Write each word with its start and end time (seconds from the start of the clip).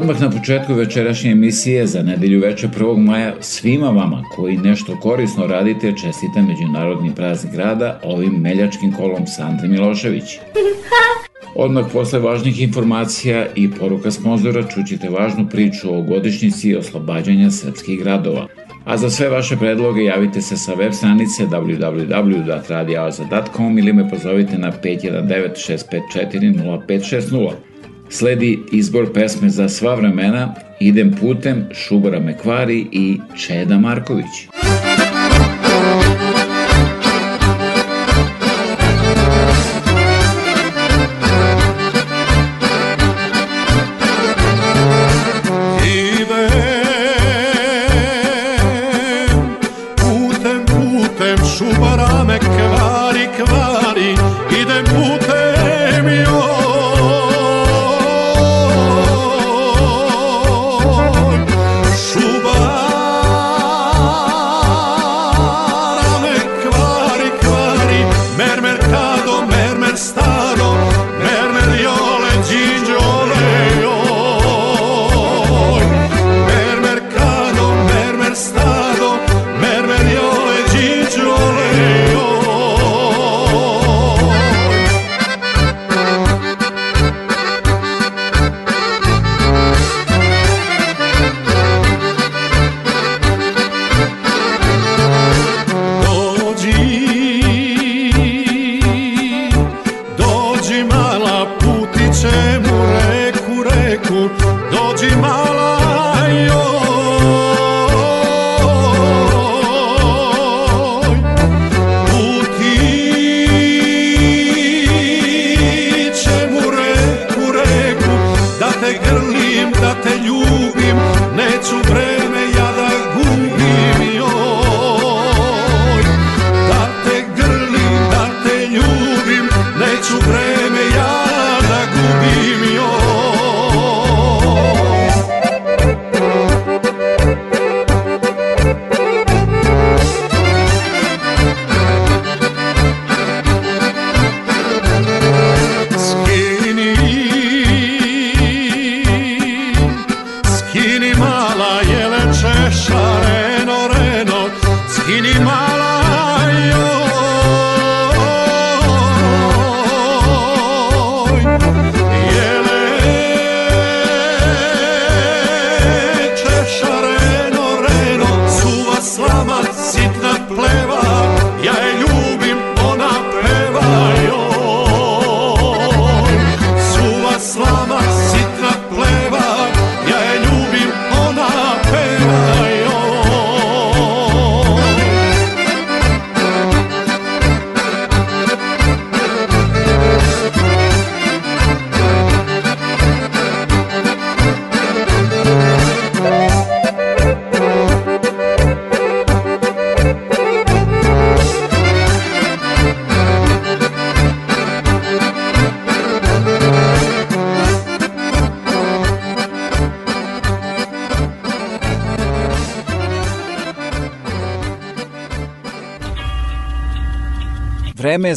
Odmah 0.00 0.20
na 0.20 0.30
početku 0.30 0.74
večerašnje 0.74 1.30
emisije 1.30 1.86
za 1.86 2.02
nedelju 2.02 2.40
večer 2.40 2.70
1. 2.70 2.96
maja 2.96 3.34
svima 3.40 3.90
vama 3.90 4.24
koji 4.36 4.56
nešto 4.56 5.00
korisno 5.00 5.46
radite 5.46 5.92
čestita 6.02 6.42
Međunarodni 6.42 7.14
praznik 7.14 7.54
rada 7.54 8.00
ovim 8.04 8.32
meljačkim 8.32 8.92
kolom 8.92 9.26
Sandre 9.26 9.68
Milošević. 9.68 10.38
Odmah 11.64 11.86
posle 11.92 12.18
važnih 12.18 12.62
informacija 12.62 13.46
i 13.54 13.70
poruka 13.70 14.10
sponzora 14.10 14.62
čućete 14.62 15.08
važnu 15.08 15.46
priču 15.50 15.94
o 15.94 16.02
godišnjici 16.02 16.76
oslobađanja 16.76 17.50
srpskih 17.50 18.00
gradova. 18.00 18.46
A 18.84 18.96
za 18.96 19.10
sve 19.10 19.28
vaše 19.28 19.56
predloge 19.56 20.04
javite 20.04 20.40
se 20.40 20.56
sa 20.56 20.74
web 20.74 20.92
stranice 20.92 21.46
www.radioaza.com 21.46 23.78
ili 23.78 23.92
me 23.92 24.08
pozovite 24.08 24.58
na 24.58 24.72
519 24.82 25.78
654 26.12 26.88
0560. 26.88 27.69
Sledi 28.10 28.58
izbor 28.72 29.12
pesme 29.12 29.48
za 29.48 29.68
sva 29.68 29.94
vremena 29.94 30.54
Idem 30.80 31.12
putem 31.20 31.68
Šubara 31.72 32.20
Mekvari 32.20 32.86
i 32.92 33.20
Čeda 33.36 33.78
Marković. 33.78 34.48
Vreme 34.62 34.99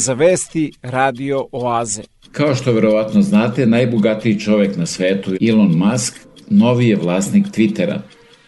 za 0.04 0.12
vesti 0.12 0.72
Radio 0.82 1.46
Oaze. 1.52 2.02
Kao 2.32 2.54
što 2.54 2.72
verovatno 2.72 3.22
znate, 3.22 3.66
najbogatiji 3.66 4.40
čovek 4.40 4.76
na 4.76 4.86
svetu, 4.86 5.36
Elon 5.48 5.76
Musk, 5.76 6.14
novi 6.48 6.88
je 6.88 6.96
vlasnik 6.96 7.46
Twittera. 7.46 7.98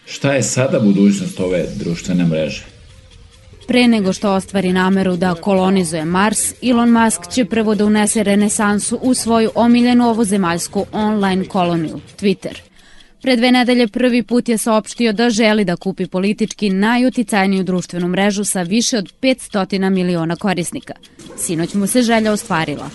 Šta 0.05 0.33
je 0.33 0.43
sada 0.43 0.79
budućnost 0.79 1.39
ove 1.39 1.65
društvene 1.75 2.25
mreže? 2.25 2.65
Pre 3.67 3.87
nego 3.87 4.13
što 4.13 4.31
ostvari 4.31 4.73
nameru 4.73 5.15
da 5.15 5.35
kolonizuje 5.35 6.05
Mars, 6.05 6.53
Elon 6.61 6.91
Musk 6.91 7.21
će 7.31 7.45
prvo 7.45 7.75
da 7.75 7.85
unese 7.85 8.23
renesansu 8.23 8.99
u 9.01 9.13
svoju 9.13 9.51
omiljenu 9.55 10.09
ovozemaljsku 10.09 10.85
online 10.91 11.45
koloniju, 11.45 11.99
Twitter. 12.19 12.66
Pre 13.21 13.35
dve 13.35 13.51
nedelje 13.51 13.87
prvi 13.87 14.23
put 14.23 14.49
je 14.49 14.57
saopštio 14.57 15.13
da 15.13 15.29
želi 15.29 15.65
da 15.65 15.75
kupi 15.75 16.07
politički 16.07 16.69
najuticajniju 16.69 17.63
društvenu 17.63 18.07
mrežu 18.07 18.43
sa 18.43 18.61
više 18.61 18.97
od 18.97 19.13
500 19.21 19.89
miliona 19.89 20.35
korisnika. 20.35 20.93
Sinoć 21.37 21.73
mu 21.73 21.87
se 21.87 22.01
želja 22.01 22.31
ostvarila. 22.31 22.89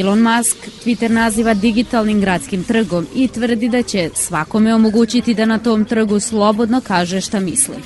Elon 0.00 0.22
Musk 0.22 0.56
Twitter 0.84 1.10
naziva 1.10 1.54
digitalnim 1.54 2.20
gradskim 2.20 2.64
trgom 2.64 3.06
i 3.14 3.28
tvrdi 3.28 3.68
da 3.68 3.82
će 3.82 4.10
svakome 4.14 4.74
omogućiti 4.74 5.34
da 5.34 5.46
na 5.46 5.58
tom 5.58 5.84
trgu 5.84 6.20
slobodno 6.20 6.80
kaže 6.86 7.20
šta 7.20 7.40
misli. 7.40 7.76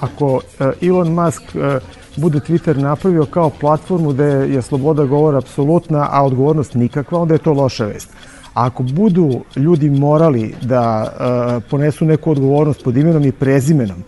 Ako 0.00 0.40
e, 0.60 0.86
Elon 0.86 1.12
Musk 1.12 1.42
e, 1.54 1.78
bude 2.16 2.38
Twitter 2.38 2.76
napravio 2.76 3.24
kao 3.24 3.50
platformu 3.50 4.12
gde 4.12 4.24
je 4.24 4.62
sloboda 4.62 5.04
govora 5.04 5.38
apsolutna, 5.38 6.08
a 6.10 6.24
odgovornost 6.24 6.74
nikakva, 6.74 7.18
onda 7.18 7.34
je 7.34 7.38
to 7.38 7.52
loša 7.52 7.84
vest. 7.84 8.08
Ako 8.54 8.82
budu 8.82 9.40
ljudi 9.56 9.90
morali 9.90 10.54
da 10.62 11.02
uh, 11.02 11.62
ponesu 11.70 12.04
neku 12.04 12.30
odgovornost 12.30 12.84
pod 12.84 12.96
imenom 12.96 13.24
i 13.24 13.32
prezimenom, 13.32 14.02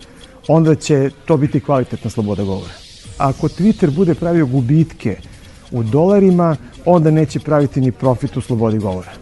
onda 0.48 0.74
će 0.74 1.10
to 1.24 1.36
biti 1.36 1.60
kvalitetna 1.60 2.10
sloboda 2.10 2.42
govora. 2.42 2.72
Ako 3.18 3.48
Twitter 3.48 3.90
bude 3.90 4.14
pravio 4.14 4.46
gubitke 4.46 5.16
u 5.70 5.82
dolarima, 5.82 6.56
onda 6.84 7.10
neće 7.10 7.40
praviti 7.40 7.80
ni 7.80 7.92
profit 7.92 8.36
u 8.36 8.40
slobodi 8.40 8.78
govora. 8.78 9.12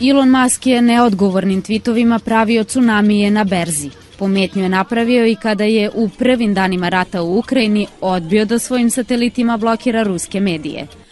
Elon 0.00 0.30
Musk 0.30 0.66
je 0.66 0.82
neodgovornim 0.82 1.62
tweetovima 1.62 2.18
pravio 2.18 2.64
tsunamije 2.64 3.30
na 3.30 3.44
berzi. 3.44 3.90
Pometnju 4.18 4.62
je 4.62 4.68
napravio 4.68 5.26
i 5.26 5.36
kada 5.36 5.64
je 5.64 5.90
u 5.94 6.08
prvim 6.18 6.54
danima 6.54 6.88
rata 6.88 7.22
u 7.22 7.38
Ukrajini 7.38 7.86
odbio 8.00 8.44
da 8.44 8.58
svojim 8.58 8.90
satelitima 8.90 9.56
blokira 9.56 10.02
ruske 10.02 10.40
medije– 10.40 10.86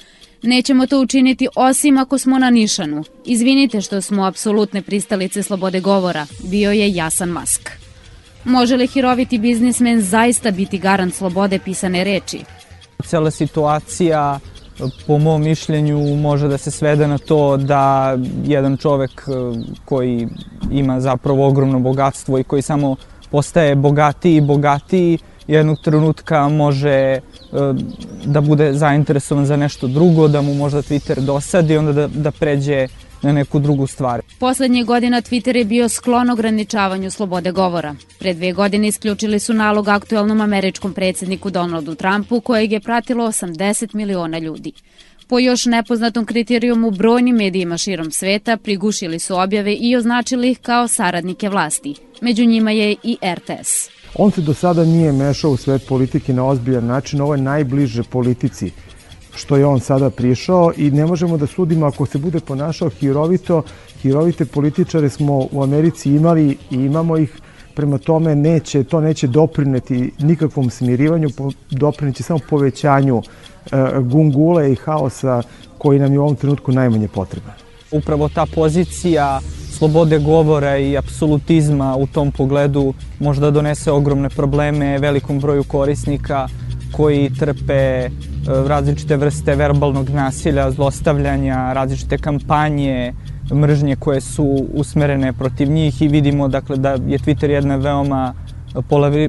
Nećemo 0.42 0.86
to 0.86 1.00
učiniti 1.00 1.48
osim 1.56 1.98
ako 1.98 2.18
smo 2.18 2.38
na 2.38 2.50
nišanu. 2.50 3.04
Izvinite 3.24 3.80
što 3.80 4.00
smo 4.00 4.24
apsolutne 4.24 4.82
pristalice 4.82 5.42
slobode 5.42 5.80
govora, 5.80 6.26
bio 6.44 6.72
je 6.72 6.94
jasan 6.94 7.28
mask. 7.28 7.70
Može 8.44 8.76
li 8.76 8.86
hiroviti 8.86 9.38
biznismen 9.38 10.00
zaista 10.00 10.50
biti 10.50 10.78
garant 10.78 11.14
slobode 11.14 11.58
pisane 11.58 12.04
reči? 12.04 12.40
Cela 13.04 13.30
situacija 13.30 14.40
po 15.06 15.18
mom 15.18 15.42
mišljenju 15.42 16.16
može 16.16 16.48
da 16.48 16.58
se 16.58 16.70
svede 16.70 17.08
na 17.08 17.18
to 17.18 17.56
da 17.56 18.16
jedan 18.44 18.76
čovek 18.76 19.10
e, 19.10 19.32
koji 19.84 20.28
ima 20.70 21.00
zapravo 21.00 21.48
ogromno 21.48 21.80
bogatstvo 21.80 22.38
i 22.38 22.44
koji 22.44 22.62
samo 22.62 22.96
postaje 23.30 23.74
bogatiji 23.74 24.36
i 24.36 24.40
bogatiji 24.40 25.18
jednog 25.46 25.78
trenutka 25.84 26.48
može 26.48 27.20
da 28.24 28.40
bude 28.40 28.72
zainteresovan 28.72 29.46
za 29.46 29.56
nešto 29.56 29.86
drugo, 29.86 30.28
da 30.28 30.42
mu 30.42 30.54
možda 30.54 30.82
Twitter 30.82 31.20
dosadi, 31.20 31.76
onda 31.76 31.92
da, 31.92 32.06
da 32.06 32.30
pređe 32.30 32.88
na 33.22 33.32
neku 33.32 33.58
drugu 33.58 33.86
stvar. 33.86 34.20
Poslednje 34.38 34.84
godina 34.84 35.22
Twitter 35.22 35.56
je 35.56 35.64
bio 35.64 35.88
sklon 35.88 36.30
ograničavanju 36.30 37.10
slobode 37.10 37.52
govora. 37.52 37.94
Pre 38.18 38.34
dve 38.34 38.52
godine 38.52 38.88
isključili 38.88 39.38
su 39.38 39.54
nalog 39.54 39.88
aktuelnom 39.88 40.40
američkom 40.40 40.92
predsedniku 40.94 41.50
Donaldu 41.50 41.94
Trumpu, 41.94 42.40
kojeg 42.40 42.72
je 42.72 42.80
pratilo 42.80 43.26
80 43.26 43.94
miliona 43.94 44.38
ljudi. 44.38 44.72
Po 45.28 45.38
još 45.38 45.66
nepoznatom 45.66 46.26
kriterijumu 46.26 46.90
brojnim 46.90 47.36
medijima 47.36 47.76
širom 47.76 48.10
sveta 48.10 48.56
prigušili 48.56 49.18
su 49.18 49.36
objave 49.36 49.74
i 49.74 49.96
označili 49.96 50.50
ih 50.50 50.58
kao 50.58 50.88
saradnike 50.88 51.48
vlasti. 51.48 51.94
Među 52.20 52.44
njima 52.44 52.70
je 52.70 52.96
i 53.02 53.16
RTS. 53.34 54.01
On 54.14 54.30
se 54.30 54.40
do 54.40 54.54
sada 54.54 54.84
nije 54.84 55.12
mešao 55.12 55.50
u 55.50 55.56
svet 55.56 55.86
politike 55.88 56.32
na 56.32 56.46
ozbiljan 56.46 56.86
način, 56.86 57.20
ovo 57.20 57.34
je 57.34 57.40
najbliže 57.40 58.02
politici 58.02 58.70
što 59.34 59.56
je 59.56 59.66
on 59.66 59.80
sada 59.80 60.10
prišao 60.10 60.72
i 60.76 60.90
ne 60.90 61.06
možemo 61.06 61.36
da 61.36 61.46
sudimo 61.46 61.86
ako 61.86 62.06
se 62.06 62.18
bude 62.18 62.40
ponašao 62.40 62.88
hirovito, 62.88 63.62
hirovite 64.02 64.44
političare 64.44 65.08
smo 65.08 65.48
u 65.52 65.62
Americi 65.62 66.10
imali 66.10 66.56
i 66.70 66.76
imamo 66.76 67.16
ih, 67.16 67.40
prema 67.74 67.98
tome 67.98 68.34
neće, 68.34 68.84
to 68.84 69.00
neće 69.00 69.26
doprineti 69.26 70.12
nikakvom 70.18 70.70
smirivanju, 70.70 71.28
doprineće 71.70 72.22
samo 72.22 72.40
povećanju 72.50 73.16
uh, 73.16 73.22
gungule 74.00 74.72
i 74.72 74.74
haosa 74.74 75.42
koji 75.78 75.98
nam 75.98 76.12
je 76.12 76.18
u 76.18 76.22
ovom 76.22 76.36
trenutku 76.36 76.72
najmanje 76.72 77.08
potreban. 77.08 77.54
Upravo 77.90 78.28
ta 78.28 78.46
pozicija 78.54 79.40
slobode 79.82 80.18
govora 80.18 80.78
i 80.78 80.96
apsolutizma 80.96 81.96
u 81.96 82.06
tom 82.06 82.32
pogledu 82.32 82.94
možda 83.18 83.50
donese 83.50 83.90
ogromne 83.90 84.28
probleme 84.28 84.98
velikom 84.98 85.40
broju 85.40 85.64
korisnika 85.64 86.46
koji 86.92 87.30
trpe 87.38 87.74
e, 87.74 88.10
različite 88.46 89.16
vrste 89.16 89.54
verbalnog 89.54 90.10
nasilja, 90.10 90.70
zlostavljanja, 90.70 91.72
različite 91.72 92.18
kampanje, 92.18 93.14
mržnje 93.54 93.96
koje 93.96 94.20
su 94.20 94.66
usmerene 94.74 95.32
protiv 95.32 95.70
njih 95.70 96.02
i 96.02 96.08
vidimo 96.08 96.48
dakle 96.48 96.76
da 96.76 96.90
je 96.90 97.18
Twitter 97.18 97.50
jedna 97.50 97.76
veoma 97.76 98.34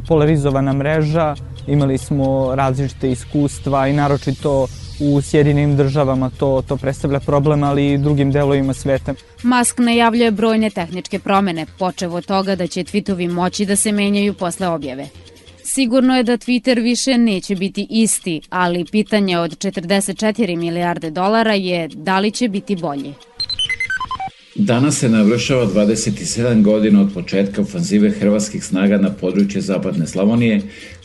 polarizovana 0.07 0.73
mreža. 0.73 1.35
Imali 1.67 1.97
smo 1.97 2.55
različite 2.55 3.11
iskustva 3.11 3.87
i 3.87 3.93
naročito 3.93 4.67
u 4.99 5.21
Sjedinim 5.21 5.77
državama 5.77 6.29
to, 6.29 6.63
to 6.67 6.77
predstavlja 6.77 7.19
problem, 7.19 7.63
ali 7.63 7.91
i 7.91 7.97
drugim 7.97 8.31
delovima 8.31 8.73
sveta. 8.73 9.13
Musk 9.43 9.79
najavljuje 9.79 10.31
brojne 10.31 10.69
tehničke 10.69 11.19
promene, 11.19 11.65
počevo 11.79 12.17
od 12.17 12.25
toga 12.25 12.55
da 12.55 12.67
će 12.67 12.83
tweetovi 12.83 13.31
moći 13.31 13.65
da 13.65 13.75
se 13.75 13.91
menjaju 13.91 14.33
posle 14.33 14.67
objave. 14.67 15.07
Sigurno 15.63 16.17
je 16.17 16.23
da 16.23 16.37
Twitter 16.37 16.83
više 16.83 17.17
neće 17.17 17.55
biti 17.55 17.87
isti, 17.89 18.41
ali 18.49 18.85
pitanje 18.85 19.37
od 19.37 19.57
44 19.57 20.57
milijarde 20.57 21.09
dolara 21.09 21.53
je 21.53 21.87
da 21.87 22.19
li 22.19 22.31
će 22.31 22.47
biti 22.47 22.75
bolji. 22.75 23.13
Danas 24.55 24.97
se 24.97 25.09
navršava 25.09 25.65
27 25.65 26.61
godina 26.61 27.01
od 27.01 27.13
početka 27.13 27.61
ofanzive 27.61 28.11
hrvatskih 28.11 28.63
snaga 28.63 28.97
na 28.97 29.09
područje 29.09 29.61
Zapadne 29.61 30.07
Slavonije, 30.07 30.61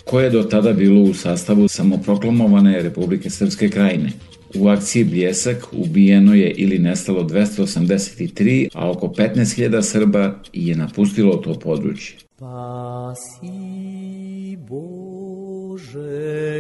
koje 0.09 0.25
je 0.25 0.31
do 0.31 0.43
tada 0.43 0.73
bilo 0.73 1.01
u 1.03 1.15
sastavu 1.15 1.69
samoproklamovane 1.69 2.83
Republike 2.83 3.31
Srpske 3.31 3.69
krajine. 3.69 4.13
U 4.55 4.69
akciji 4.69 5.05
Bljesak 5.05 5.67
ubijeno 5.73 6.35
je 6.35 6.51
ili 6.51 6.79
nestalo 6.79 7.23
283, 7.23 8.69
a 8.75 8.91
oko 8.91 9.07
15.000 9.07 9.83
Srba 9.83 10.35
je 10.53 10.77
napustilo 10.77 11.37
to 11.37 11.55
područje. 11.55 12.17
Pasi 12.39 13.37
Bože 14.57 15.83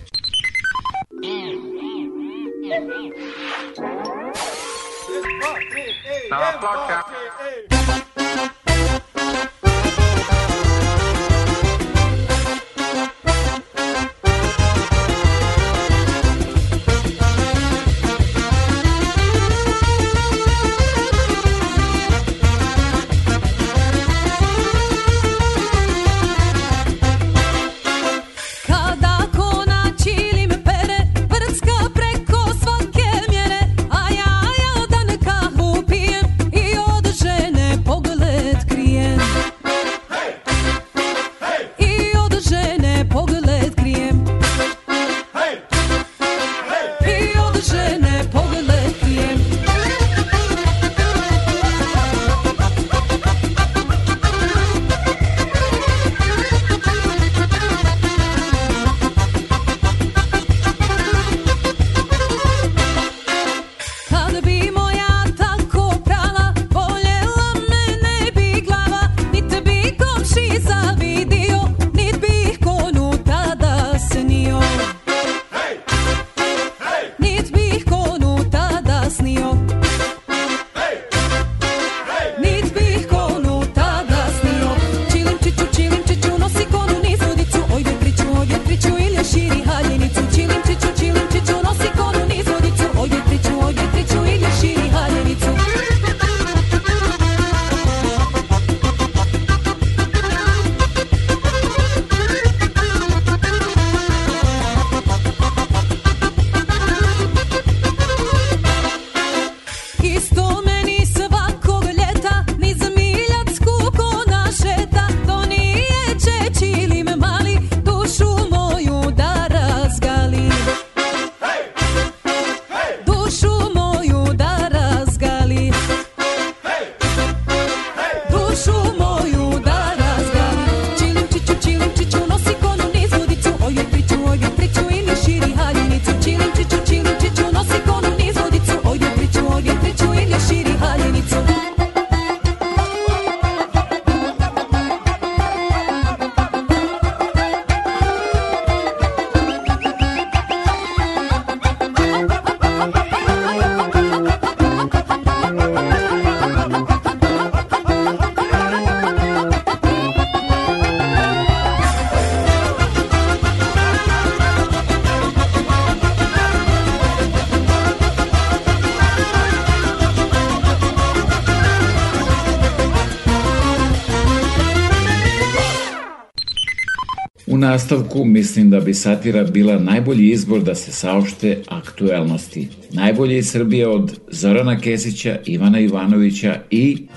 nastavku 177.71 178.23
mislim 178.25 178.69
da 178.69 178.79
bi 178.79 178.93
satira 178.93 179.43
bila 179.43 179.79
najbolji 179.79 180.29
izbor 180.29 180.61
da 180.61 180.75
se 180.75 180.91
saopšte 180.91 181.63
aktuelnosti. 181.67 182.69
Najbolje 182.91 183.37
iz 183.37 183.51
Srbije 183.51 183.87
od 183.87 184.19
Zorana 184.31 184.79
Kesića, 184.79 185.37
Ivana 185.45 185.79
Ivanovića 185.79 186.55
i 186.69 187.07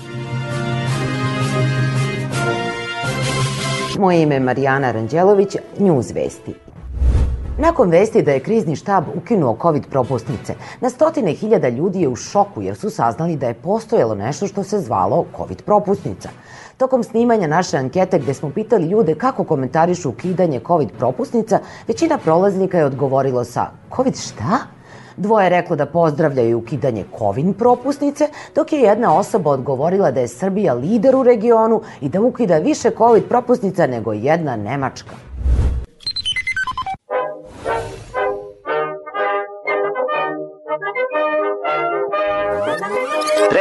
Moje 3.98 4.22
ime 4.22 4.34
je 4.34 4.40
Marijana 4.40 4.92
Ranđelović, 4.92 5.56
News 5.78 6.10
Vesti. 6.14 6.52
Nakon 7.58 7.90
vesti 7.90 8.22
da 8.22 8.32
je 8.32 8.40
krizni 8.40 8.76
štab 8.76 9.04
ukinuo 9.14 9.58
COVID 9.62 9.82
propusnice, 9.90 10.54
na 10.80 10.90
stotine 10.90 11.32
hiljada 11.32 11.68
ljudi 11.68 12.00
je 12.00 12.08
u 12.08 12.16
šoku 12.16 12.62
jer 12.62 12.76
su 12.76 12.90
saznali 12.90 13.36
da 13.36 13.46
je 13.46 13.54
postojalo 13.54 14.14
nešto 14.14 14.46
što 14.46 14.64
se 14.64 14.80
zvalo 14.80 15.26
COVID 15.36 15.62
propusnica. 15.62 16.28
Tokom 16.84 17.02
snimanja 17.02 17.46
naše 17.46 17.76
ankete 17.76 18.18
gde 18.18 18.34
smo 18.34 18.50
pitali 18.50 18.86
ljude 18.86 19.14
kako 19.14 19.44
komentarišu 19.44 20.08
ukidanje 20.08 20.60
COVID 20.66 20.88
propusnica, 20.98 21.58
većina 21.88 22.18
prolaznika 22.18 22.78
je 22.78 22.84
odgovorilo 22.84 23.44
sa 23.44 23.66
COVID 23.96 24.16
šta? 24.16 24.58
Dvoje 25.16 25.46
je 25.46 25.50
reklo 25.50 25.76
da 25.76 25.86
pozdravljaju 25.86 26.58
ukidanje 26.58 27.04
COVID 27.18 27.56
propusnice, 27.58 28.28
dok 28.54 28.72
je 28.72 28.80
jedna 28.80 29.18
osoba 29.18 29.50
odgovorila 29.50 30.10
da 30.10 30.20
je 30.20 30.28
Srbija 30.28 30.74
lider 30.74 31.16
u 31.16 31.22
regionu 31.22 31.80
i 32.00 32.08
da 32.08 32.20
ukida 32.20 32.58
više 32.58 32.90
COVID 32.98 33.24
propusnica 33.28 33.86
nego 33.86 34.12
jedna 34.12 34.56
Nemačka. 34.56 35.14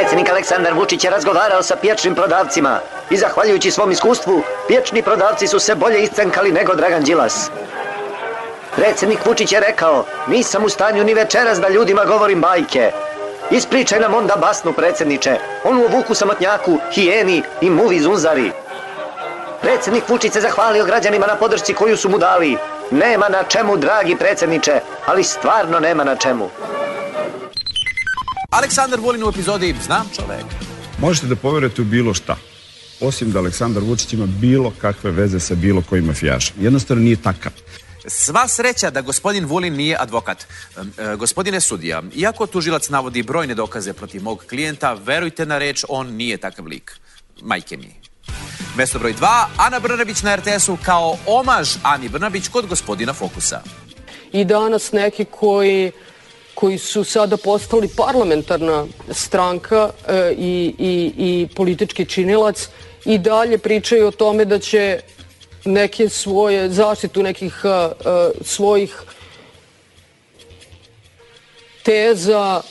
Predsjednik 0.04 0.30
Aleksandar 0.30 0.74
Vučić 0.74 1.04
je 1.04 1.10
razgovarao 1.10 1.64
sa 1.64 1.76
pječnim 1.76 2.16
prodavcima 2.16 2.80
i 3.10 3.18
zahvaljujući 3.18 3.72
svom 3.72 3.92
iskustvu, 3.92 4.42
pječni 4.68 5.02
prodavci 5.02 5.48
su 5.48 5.60
se 5.60 5.76
bolje 5.76 6.04
iscenkali 6.04 6.52
nego 6.52 6.76
Dragan 6.76 7.04
Đilas. 7.04 7.52
Predsjednik 8.76 9.26
Vučić 9.26 9.52
je 9.52 9.60
rekao, 9.60 10.06
nisam 10.28 10.64
u 10.64 10.70
stanju 10.70 11.04
ni 11.04 11.14
večeras 11.14 11.60
da 11.60 11.70
ljudima 11.70 12.06
govorim 12.06 12.42
bajke. 12.42 12.92
Ispričaj 13.52 14.00
nam 14.00 14.14
onda 14.14 14.36
basnu, 14.36 14.74
predsjedniče, 14.74 15.38
onu 15.64 15.86
o 15.86 15.88
vuku 15.88 16.14
samotnjaku, 16.14 16.78
hijeni 16.92 17.44
i 17.62 17.70
muvi 17.70 18.00
zunzari. 18.00 18.52
Predsednik 19.62 20.10
Vučić 20.10 20.34
se 20.34 20.42
zahvalio 20.42 20.86
građanima 20.86 21.28
na 21.28 21.36
podršci 21.36 21.74
koju 21.74 21.98
su 21.98 22.10
mu 22.10 22.18
dali. 22.18 22.58
Nema 22.92 23.30
na 23.30 23.44
čemu, 23.44 23.78
dragi 23.78 24.16
predsedniče, 24.16 24.80
ali 25.06 25.24
stvarno 25.24 25.80
nema 25.80 26.04
na 26.04 26.16
čemu. 26.16 26.50
Aleksandar 28.54 29.00
Vulin 29.00 29.24
u 29.24 29.30
epizodi 29.30 29.76
Znam 29.84 30.10
čovek. 30.16 30.46
Možete 31.00 31.28
da 31.28 31.36
poverujete 31.36 31.82
u 31.82 31.86
bilo 31.86 32.14
šta, 32.14 32.36
osim 33.02 33.32
da 33.32 33.40
Aleksandar 33.40 33.84
Vučić 33.84 34.14
ima 34.14 34.26
bilo 34.26 34.74
kakve 34.82 35.12
veze 35.12 35.40
sa 35.40 35.56
bilo 35.56 35.84
kojim 35.90 36.06
mafijašom. 36.06 36.58
Jednostavno 36.60 37.04
nije 37.04 37.16
takav. 37.16 37.52
Sva 38.08 38.48
sreća 38.48 38.90
da 38.90 39.02
gospodin 39.02 39.46
Vulin 39.46 39.74
nije 39.74 39.98
advokat. 40.00 40.44
E, 40.78 41.16
gospodine 41.16 41.62
sudija, 41.62 42.04
iako 42.16 42.48
tužilac 42.48 42.90
navodi 42.90 43.24
brojne 43.24 43.56
dokaze 43.56 43.94
protiv 43.94 44.24
mog 44.24 44.46
klijenta, 44.50 44.94
verujte 44.94 45.46
na 45.46 45.58
reč, 45.58 45.84
on 45.90 46.08
nije 46.08 46.38
takav 46.38 46.66
lik. 46.66 46.92
Majke 47.42 47.78
mi. 47.78 47.96
Mesto 48.78 49.00
broj 49.00 49.14
2, 49.14 49.46
Ana 49.58 49.80
Brnabić 49.80 50.22
na 50.22 50.36
RTS-u 50.36 50.78
kao 50.86 51.18
omaž 51.26 51.70
Ani 51.84 52.10
Brnabić 52.10 52.48
kod 52.48 52.68
gospodina 52.68 53.14
Fokusa. 53.14 53.62
I 54.32 54.46
danas 54.46 54.92
neki 54.92 55.26
koji 55.26 55.92
koji 56.54 56.78
su 56.78 57.04
sada 57.04 57.38
postali 57.38 57.88
parlamentarna 57.98 58.86
stranka 59.12 59.90
e, 60.08 60.34
i, 60.38 60.76
i, 60.80 61.14
i 61.18 61.48
politički 61.56 62.06
činilac 62.06 62.70
i 63.06 63.18
dalje 63.18 63.58
pričaju 63.58 64.08
o 64.08 64.12
tome 64.12 64.46
da 64.46 64.60
će 64.60 65.00
neke 65.66 66.10
svoje 66.10 66.70
zaštitu 66.70 67.24
nekih 67.24 67.62
uh, 67.64 67.72
uh, 67.72 68.46
svojih 68.46 69.02
teza 71.84 72.62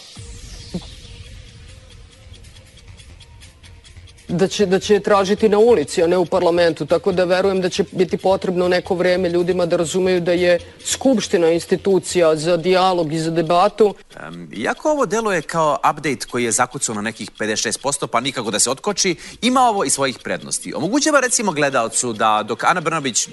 da 4.32 4.48
će, 4.48 4.66
da 4.66 4.78
će 4.78 5.00
tražiti 5.00 5.48
na 5.48 5.58
ulici, 5.58 6.02
a 6.02 6.06
ne 6.06 6.16
u 6.18 6.26
parlamentu. 6.26 6.86
Tako 6.86 7.12
da 7.12 7.24
verujem 7.24 7.60
da 7.60 7.68
će 7.68 7.84
biti 7.92 8.16
potrebno 8.16 8.68
neko 8.68 8.94
vreme 8.94 9.28
ljudima 9.28 9.66
da 9.66 9.76
razumeju 9.76 10.20
da 10.20 10.32
je 10.32 10.58
Skupština 10.84 11.50
institucija 11.50 12.36
za 12.36 12.56
dijalog 12.56 13.12
i 13.12 13.18
za 13.18 13.30
debatu. 13.30 13.94
Um, 14.28 14.48
iako 14.56 14.90
ovo 14.90 15.06
deluje 15.06 15.42
kao 15.42 15.78
update 15.90 16.26
koji 16.30 16.44
je 16.44 16.52
zakucao 16.52 16.94
na 16.94 17.02
nekih 17.02 17.30
56%, 17.38 18.06
pa 18.06 18.20
nikako 18.20 18.50
da 18.50 18.58
se 18.58 18.70
otkoči, 18.70 19.16
ima 19.42 19.60
ovo 19.60 19.84
i 19.84 19.90
svojih 19.90 20.18
prednosti. 20.18 20.74
Omogućava 20.74 21.20
recimo 21.20 21.52
gledalcu 21.52 22.12
da 22.12 22.42
dok 22.48 22.64
Ana 22.64 22.80
Brnabić 22.80 23.28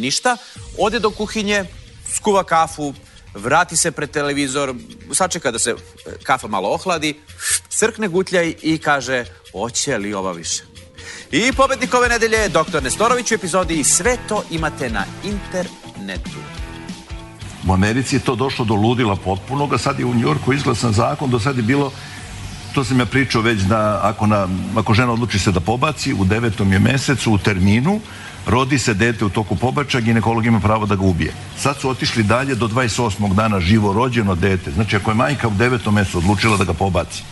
ništa, 0.00 0.36
ode 0.78 0.98
do 0.98 1.10
kuhinje, 1.10 1.64
skuva 2.16 2.44
kafu, 2.44 2.94
vrati 3.34 3.76
se 3.76 3.90
pred 3.90 4.10
televizor, 4.10 4.74
sačeka 5.12 5.50
da 5.50 5.58
se 5.58 5.74
kafa 6.22 6.48
malo 6.48 6.68
ohladi, 6.68 7.20
crkne 7.68 8.08
gutljaj 8.08 8.54
i 8.62 8.78
kaže 8.78 9.24
Oće 9.52 9.98
li 9.98 10.14
ova 10.14 10.32
više? 10.32 10.64
I 11.30 11.52
pobednik 11.52 11.94
ove 11.94 12.08
nedelje 12.08 12.36
je 12.36 12.48
dr. 12.48 12.82
Nestorović 12.82 13.30
u 13.30 13.34
epizodi 13.34 13.84
sve 13.84 14.16
to 14.28 14.44
imate 14.50 14.90
na 14.90 15.04
internetu. 15.24 16.38
U 17.68 17.72
Americi 17.72 18.16
je 18.16 18.20
to 18.20 18.34
došlo 18.34 18.64
do 18.64 18.74
ludila 18.74 19.16
potpunog, 19.16 19.74
a 19.74 19.78
sad 19.78 19.98
je 19.98 20.04
u 20.04 20.14
Njorku 20.14 20.52
izglasan 20.52 20.92
zakon, 20.92 21.30
do 21.30 21.40
sad 21.40 21.56
je 21.56 21.62
bilo 21.62 21.92
to 22.74 22.84
sam 22.84 23.00
ja 23.00 23.06
pričao 23.06 23.42
već 23.42 23.60
da 23.60 24.00
ako, 24.02 24.26
na, 24.26 24.48
ako 24.76 24.94
žena 24.94 25.12
odluči 25.12 25.38
se 25.38 25.52
da 25.52 25.60
pobaci 25.60 26.12
u 26.12 26.24
devetom 26.24 26.72
je 26.72 26.78
mesecu 26.78 27.32
u 27.32 27.38
terminu 27.38 28.00
rodi 28.46 28.78
se 28.78 28.94
dete 28.94 29.24
u 29.24 29.28
toku 29.28 29.56
pobačaja, 29.56 30.00
ginekolog 30.00 30.46
ima 30.46 30.60
pravo 30.60 30.86
da 30.86 30.96
ga 30.96 31.04
ubije. 31.04 31.32
Sad 31.58 31.80
su 31.80 31.88
otišli 31.88 32.22
dalje 32.22 32.54
do 32.54 32.68
28. 32.68 33.34
dana 33.34 33.60
živo 33.60 33.92
rođeno 33.92 34.34
dete. 34.34 34.70
Znači 34.70 34.96
ako 34.96 35.10
je 35.10 35.14
majka 35.14 35.48
u 35.48 35.54
devetom 35.54 35.94
mesecu 35.94 36.18
odlučila 36.18 36.56
da 36.56 36.64
ga 36.64 36.72
pobaci, 36.72 37.22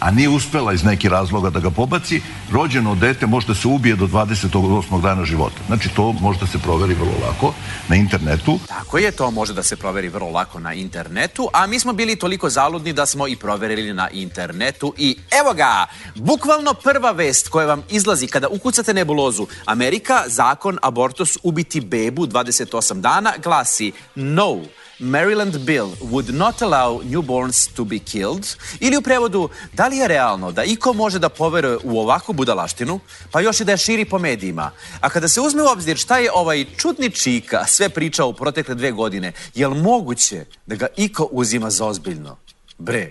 a 0.00 0.10
nije 0.10 0.28
uspela 0.28 0.72
iz 0.72 0.84
nekih 0.84 1.10
razloga 1.10 1.50
da 1.50 1.60
ga 1.60 1.70
pobaci, 1.70 2.20
rođeno 2.52 2.94
dete 2.94 3.26
može 3.26 3.46
da 3.46 3.54
se 3.54 3.68
ubije 3.68 3.96
do 3.96 4.06
28. 4.06 5.00
dana 5.00 5.24
života. 5.24 5.56
Znači 5.66 5.88
to 5.88 6.12
može 6.12 6.40
da 6.40 6.46
se 6.46 6.58
proveri 6.58 6.94
vrlo 6.94 7.12
lako 7.26 7.54
na 7.88 7.96
internetu. 7.96 8.58
Tako 8.68 8.98
je, 8.98 9.10
to 9.10 9.30
može 9.30 9.54
da 9.54 9.62
se 9.62 9.76
proveri 9.76 10.08
vrlo 10.08 10.30
lako 10.30 10.60
na 10.60 10.74
internetu, 10.74 11.48
a 11.52 11.66
mi 11.66 11.80
smo 11.80 11.92
bili 11.92 12.16
toliko 12.16 12.50
zaludni 12.50 12.92
da 12.92 13.06
smo 13.06 13.28
i 13.28 13.36
proverili 13.36 13.94
na 13.94 14.10
internetu 14.10 14.94
i 14.98 15.16
evo 15.40 15.54
ga, 15.54 15.86
bukvalno 16.14 16.74
prva 16.74 17.10
vest 17.10 17.48
koja 17.48 17.66
vam 17.66 17.82
izlazi 17.90 18.26
kada 18.26 18.48
ukucate 18.48 18.94
nebulozu 18.94 19.46
Amerika, 19.64 20.22
zakon, 20.26 20.78
abortus, 20.82 21.38
ubiti 21.42 21.80
bebu 21.80 22.26
28 22.26 23.00
dana 23.00 23.32
glasi 23.42 23.92
no, 24.14 24.60
Maryland 24.98 25.58
bill 25.64 25.88
would 26.00 26.34
not 26.34 26.62
allow 26.62 27.02
newborns 27.02 27.68
to 27.74 27.84
be 27.84 27.98
killed 27.98 28.46
ili 28.80 28.96
u 28.96 29.02
prevodu 29.02 29.48
da 29.72 29.88
li 29.88 29.96
je 29.96 30.08
realno 30.08 30.52
da 30.52 30.64
iko 30.64 30.92
može 30.92 31.18
da 31.18 31.28
poveruje 31.28 31.78
u 31.84 32.00
ovakvu 32.00 32.32
budalaštinu 32.32 33.00
pa 33.30 33.40
još 33.40 33.60
i 33.60 33.64
da 33.64 33.72
je 33.72 33.78
širi 33.78 34.04
po 34.04 34.18
medijima. 34.18 34.70
A 35.00 35.10
kada 35.10 35.28
se 35.28 35.40
uzme 35.40 35.62
u 35.62 35.66
obzir 35.66 35.96
šta 35.96 36.18
je 36.18 36.32
ovaj 36.32 36.64
čudni 36.76 37.10
čika 37.10 37.64
sve 37.66 37.88
pričao 37.88 38.28
u 38.28 38.32
protekle 38.32 38.74
dve 38.74 38.92
godine, 38.92 39.32
je 39.54 39.68
li 39.68 39.82
moguće 39.82 40.44
da 40.66 40.74
ga 40.74 40.86
iko 40.96 41.28
uzima 41.30 41.70
za 41.70 41.86
ozbiljno? 41.86 42.36
Bre. 42.78 43.10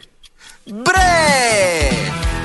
Bre! 0.65 2.44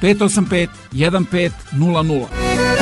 585 0.00 0.70
1500. 0.92 2.75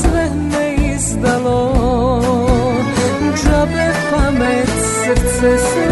sve 0.00 0.30
me 0.50 0.94
izdalo 0.94 1.60
Džabe 3.36 3.92
pamet, 4.10 4.68
srce 5.04 5.58
se 5.58 5.85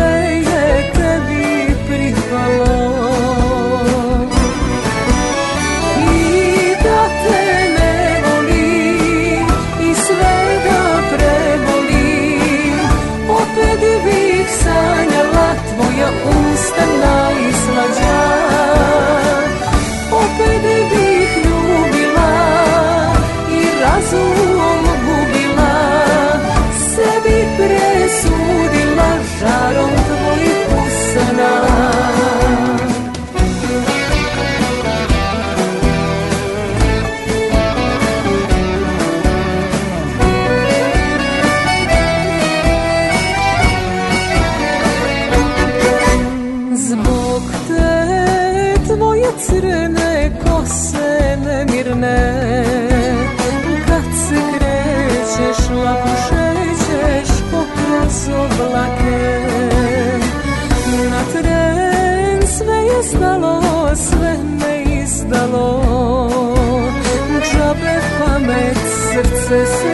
Christmas. 69.55 69.94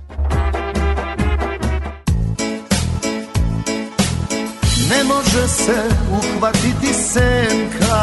Se 5.51 5.81
uhvatiti 6.11 6.93
senka. 6.93 8.01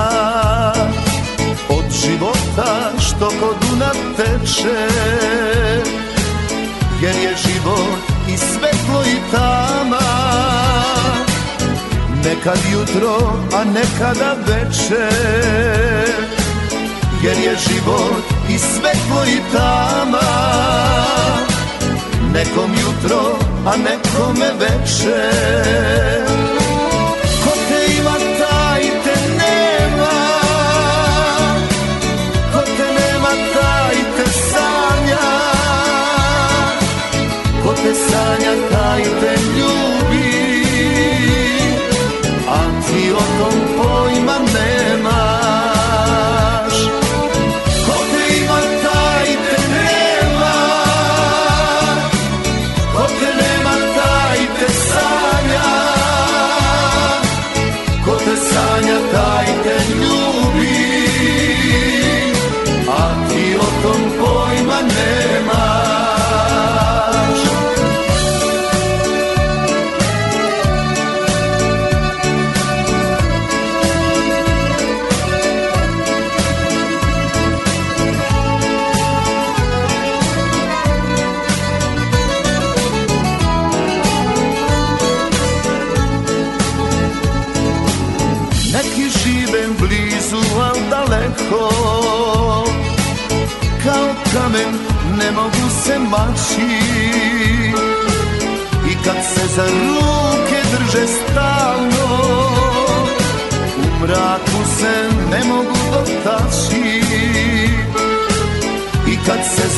Od 1.68 1.84
života 2.04 2.92
što 3.00 3.32
kod 3.40 3.56
Dunav 3.60 3.96
teče 4.16 4.88
Jer 7.02 7.16
je 7.16 7.34
život 7.46 7.98
i 8.28 8.36
svetlo 8.36 9.02
i 9.02 9.32
tama. 9.32 10.00
Nekad 12.24 12.58
jutro, 12.72 13.32
a 13.52 13.64
nekada 13.64 14.36
veče 14.46 15.08
Jer 17.22 17.38
je 17.38 17.56
život 17.68 18.24
i 18.48 18.58
svetlo 18.58 19.24
i 19.26 19.40
tama. 19.52 20.28
Nekom 22.32 22.70
jutro, 22.72 23.38
a 23.66 23.76
nekome 23.76 24.50
veče 24.58 26.57
te 37.82 37.94
sanja, 37.94 38.52
taj 38.70 39.02
te 39.20 39.32
ljubi 39.56 39.87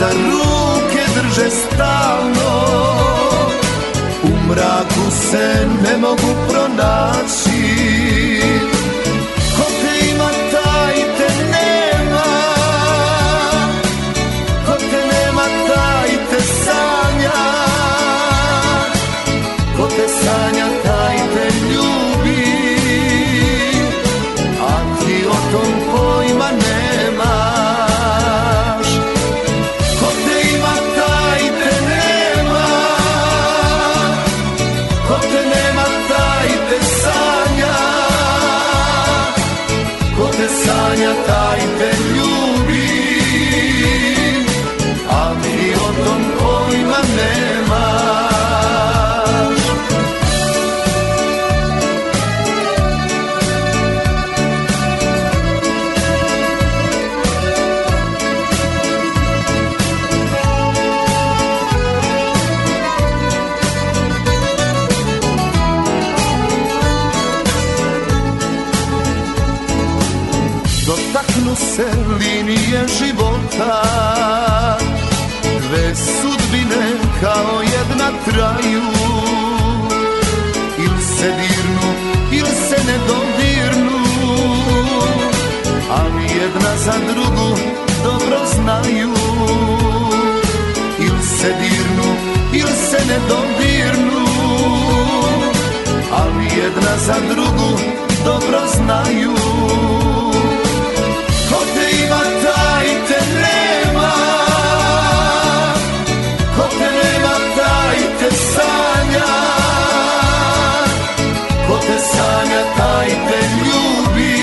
za 0.01 0.09
ruke 0.09 1.03
drže 1.15 1.51
stalno. 1.51 2.53
U 4.23 4.49
mraku 4.49 5.11
se 5.31 5.67
ne 5.83 5.97
mogu 5.97 6.31
pronaći 6.49 7.50
se 71.81 71.91
linije 72.21 72.87
života. 72.99 73.83
Dve 75.43 75.95
sudbine 75.95 76.87
kao 77.21 77.63
jedna 77.63 78.09
traju. 78.25 78.83
Il 80.79 80.95
se 81.17 81.29
dirnu, 81.41 81.89
il 82.33 82.47
se 82.47 82.79
ne 82.87 82.99
dodirnu. 83.09 84.01
Ali 85.91 86.25
jedna 86.25 86.77
za 86.85 86.93
drugu 87.13 87.59
dobro 88.05 88.39
znaju. 88.55 89.15
Il 90.99 91.17
se 91.39 91.55
dirnu, 91.61 92.09
il 92.53 92.67
se 92.91 93.01
ne 93.09 93.19
dodirnu. 93.29 94.27
Ali 96.13 96.45
jedna 96.45 96.97
za 97.07 97.17
drugu 97.35 97.79
dobro 98.25 98.59
znaju 98.77 99.60
sanja, 112.51 112.63
taj 112.77 113.09
te 113.09 113.41
ljubi 113.65 114.35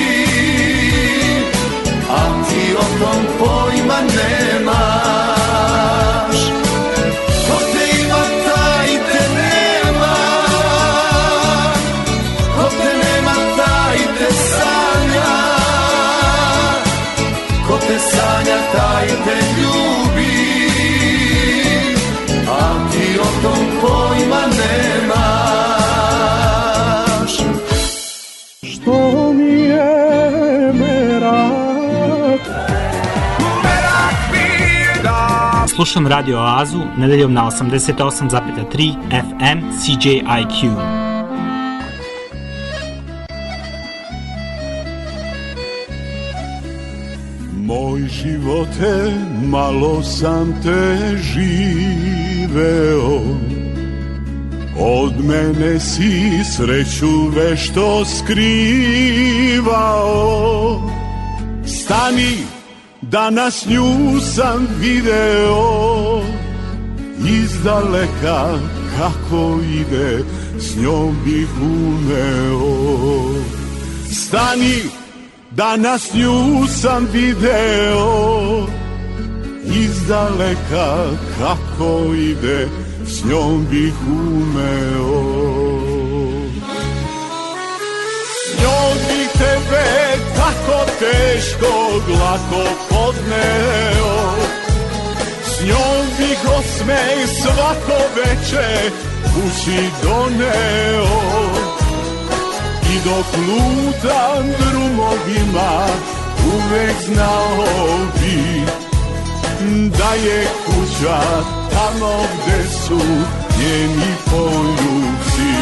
A 2.09 2.43
ti 2.49 2.75
o 2.75 2.85
tom 2.99 3.25
pojma 3.39 3.99
nemaš 4.01 4.66
Slušam 35.77 36.07
Radio 36.07 36.37
Oazu 36.37 36.79
nedeljom 36.97 37.33
na 37.33 37.43
88,3 37.43 38.93
FM 39.09 39.59
CJIQ. 39.79 40.71
Moj 47.53 48.01
život 48.01 48.67
je 48.81 49.13
malo 49.43 50.03
sam 50.03 50.61
te 50.63 50.97
živeo 51.17 53.19
Od 54.79 55.25
mene 55.25 55.79
si 55.79 56.43
sreću 56.55 57.27
vešto 57.35 58.05
skrivao 58.05 59.21
Stani, 61.65 62.46
danas 63.11 63.65
nju 63.65 64.19
sam 64.21 64.67
video 64.79 66.21
Iz 67.29 67.63
daleka 67.63 68.59
kako 68.97 69.59
ide, 69.79 70.23
s 70.59 70.75
njom 70.75 71.15
bih 71.25 71.47
umeo 71.61 72.63
Stani, 74.11 74.81
danas 75.51 76.13
nju 76.13 76.67
sam 76.67 77.07
video 77.13 78.67
Iz 79.65 80.07
daleka 80.07 81.05
kako 81.39 82.13
ide, 82.13 82.67
s 83.05 83.25
njom 83.25 83.65
bih 83.71 83.93
umeo 84.07 85.46
tako 90.99 91.05
teško 91.05 92.01
glako 92.07 92.69
podneo. 92.89 94.35
S 95.43 95.61
njom 95.61 96.07
bih 96.17 96.39
osmeh 96.57 97.27
svako 97.41 98.01
veče 98.15 98.91
kući 99.23 99.89
doneo. 100.03 101.07
I 102.93 102.99
dok 103.05 103.25
lutam 103.47 104.45
drumovima 104.59 105.87
uvek 106.45 106.95
znao 107.05 107.65
bi 108.15 108.61
Da 109.89 110.13
je 110.13 110.47
kuća 110.65 111.19
tamo 111.71 112.23
gde 112.33 112.63
su 112.69 112.99
njeni 113.59 114.15
poljubci 114.25 115.53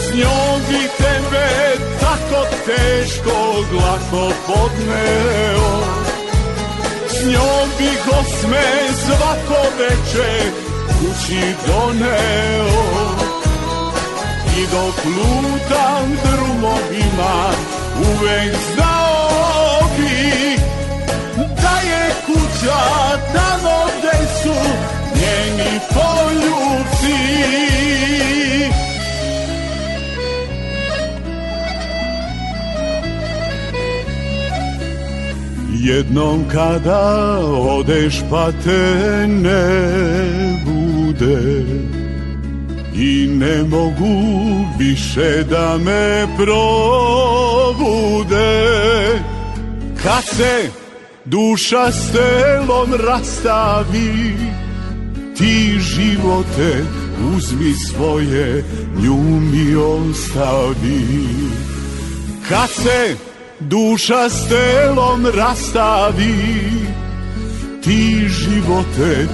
S 0.00 0.14
njom 0.14 0.53
tako 2.14 2.46
teško 2.66 3.64
glako 3.70 4.32
podneo. 4.46 5.80
S 7.08 7.24
njom 7.26 7.68
bih 7.78 8.00
osme 8.20 8.62
svako 9.06 9.62
veče 9.78 10.50
kući 10.86 11.54
doneo. 11.66 12.84
I 14.58 14.66
dok 14.66 15.04
lutam 15.04 16.16
drumovima 16.24 17.50
uvek 17.98 18.54
znao 18.74 19.80
bi 19.98 20.56
Da 21.62 21.88
je 21.88 22.14
kuća 22.26 22.82
tamo 23.34 23.86
gde 23.98 24.26
su 24.42 24.54
njeni 25.14 25.80
poljubci 25.94 27.73
Jednom 35.84 36.44
kada 36.52 37.38
odeš 37.44 38.24
pa 38.30 38.52
te 38.64 39.26
ne 39.28 39.68
bude. 40.64 41.64
I 42.94 43.26
ne 43.26 43.62
mogu 43.62 44.22
više 44.78 45.44
da 45.50 45.78
me 45.78 46.26
probude. 46.36 47.74
Kad 50.02 50.24
se 50.24 50.70
duša 51.24 51.92
s 51.92 52.12
telom 52.12 52.94
rastavi 53.06 54.34
Ti 55.36 55.78
živote 55.80 56.84
uzmi 57.36 57.74
svoje, 57.74 58.64
nju 59.02 59.40
mi 59.40 59.76
ostavi. 59.76 61.24
Kad 62.48 62.70
se 62.70 63.16
duša 63.64 64.28
s 64.28 64.48
telom 64.48 65.26
rastavi 65.26 66.34
Ti 67.84 68.28
živote 68.28 69.28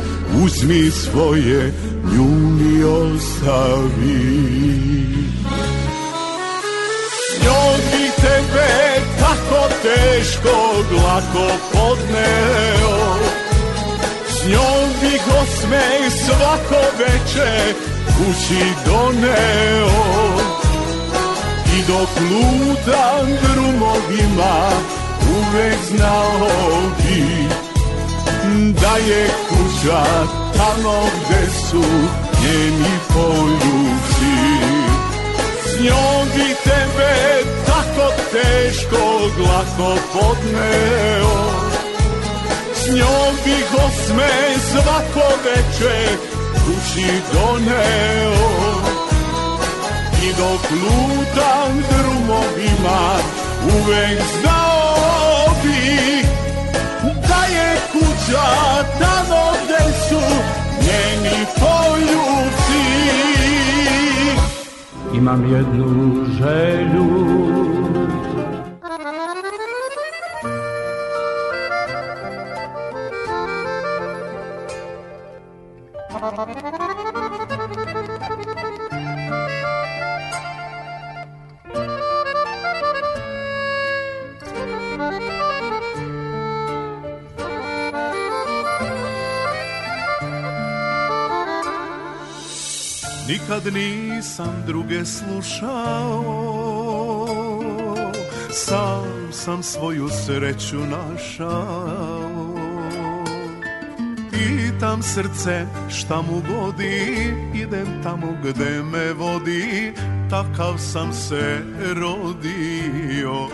uzmi 0.45 0.91
svoje, 0.91 1.73
nju 2.13 2.25
mi 2.25 2.85
ostavi 2.85 4.61
bi 7.91 8.11
tebe 8.23 9.01
tako 9.21 9.69
teško 9.83 10.85
glako 10.91 11.47
podneo. 11.73 13.17
S 14.29 14.47
njom 14.49 14.91
bih 15.01 15.23
osmeh 15.43 16.13
svako 16.27 16.81
veče 16.99 17.75
kući 18.07 18.65
doneo 18.87 20.70
I 21.79 21.83
dok 21.87 22.11
lutam 22.31 23.27
drumovima 23.43 24.71
uvek 25.37 25.79
znao 25.91 26.49
bi 26.99 27.49
Da 28.73 28.97
je 28.97 29.29
kuća 29.49 30.05
tamo 30.57 31.03
gde 31.25 31.47
su 31.71 31.83
njeni 32.43 32.99
poljubci. 33.09 34.37
S 35.65 35.81
njom 35.81 36.29
bi 36.35 36.55
tebe 36.65 37.45
tako 37.67 38.13
teško 38.33 39.31
glako 39.37 40.01
podneo. 40.13 41.51
S 42.75 42.87
njom 42.89 43.35
bih 43.45 43.67
osme 43.75 44.31
svako 44.71 45.29
veče 45.45 46.17
kući 46.53 47.07
doneo 47.33 48.90
I 50.23 50.33
dok 50.33 50.63
lutam 50.71 51.83
drumovima 51.91 53.01
uvek 53.65 54.21
znao 54.41 55.55
bi 55.63 56.23
Da 57.29 57.45
je 57.55 57.77
kuća 57.93 58.49
tamo 58.99 59.53
gde 59.65 59.93
su 60.09 60.21
njeni 60.83 61.47
poljubci 61.61 62.83
Imam 65.15 65.53
jednu 65.53 66.25
želju 66.39 67.41
Nikad 93.31 93.75
nisam 93.75 94.63
druge 94.67 95.05
slušao. 95.05 96.25
Sam 98.51 99.33
sam 99.33 99.63
svoju 99.63 100.09
sreću 100.09 100.77
našao. 100.77 102.31
Pitam 104.31 105.03
srce 105.03 105.67
šta 105.89 106.23
mu 106.23 106.43
godi? 106.49 107.33
Idem 107.55 108.03
tamo 108.03 108.37
gde 108.45 108.83
me 108.83 109.13
vodi. 109.13 109.93
Takav 110.31 110.79
sam 110.79 111.13
se 111.13 111.63
rodio. 111.95 113.49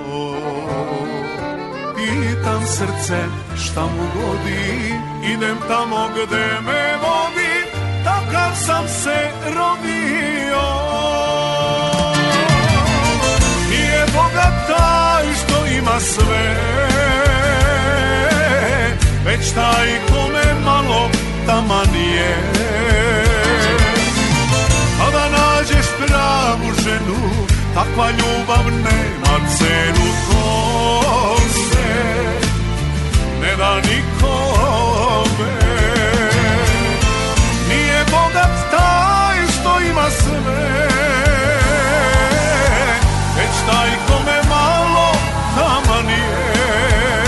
Pitam 1.96 2.66
srce 2.66 3.24
šta 3.64 3.82
mu 3.82 4.06
godi? 4.14 4.94
Idem 5.34 5.56
tamo 5.68 6.08
gde 6.14 6.60
me 6.66 6.96
vodi 6.96 7.25
Takav 8.26 8.54
sam 8.54 8.88
se 8.88 9.30
rodio 9.44 10.66
Nije 13.70 14.04
bogat 14.14 14.66
taj 14.66 15.24
što 15.34 15.66
ima 15.66 16.00
sve 16.00 16.56
Već 19.24 19.52
taj 19.54 19.88
kome 20.08 20.54
malo 20.64 21.10
taman 21.46 21.94
je 21.94 22.36
da 25.12 25.28
nađeš 25.30 25.86
pravu 25.98 26.72
ženu 26.84 27.46
Takva 27.74 28.10
ljubav 28.10 28.64
nema 28.72 29.48
cenu 29.58 30.06
To 30.30 31.36
se 31.70 31.86
ne 33.40 33.56
da 33.56 33.74
nikome 33.74 35.65
se 40.10 40.30
me 40.30 40.86
Već 43.36 43.54
taj 43.70 43.90
kome 44.08 44.38
malo 44.48 45.12
nama 45.56 46.02
nije. 46.02 47.24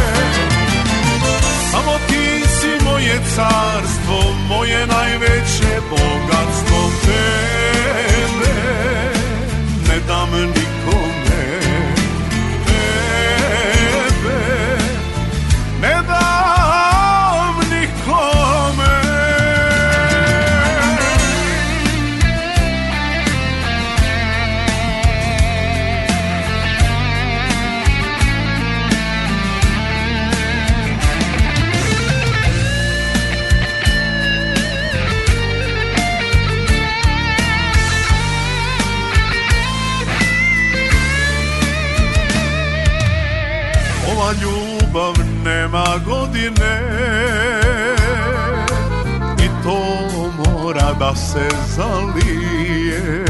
Samo 1.70 1.98
ti 2.08 2.48
si 2.48 2.84
moje 2.84 3.20
carstvo, 3.36 4.34
moje 4.48 4.86
najveće 4.86 5.80
bogatstvo 5.90 6.90
te. 7.04 8.07
Nema 45.72 45.98
godine. 46.06 46.80
I 49.38 49.48
to 49.62 49.78
mora 50.36 50.92
da 50.98 51.16
se 51.16 51.48
zalije. 51.76 53.24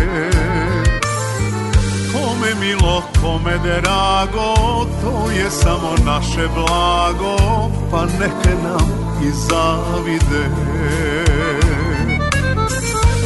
Kome 2.13 2.55
milo, 2.61 3.03
kome 3.23 3.59
drago 3.59 4.55
To 5.03 5.31
je 5.31 5.51
samo 5.51 5.95
naše 6.05 6.49
blago 6.55 7.37
Pa 7.91 8.05
neke 8.05 8.63
nam 8.63 8.89
i 9.23 9.31
zavide. 9.31 10.49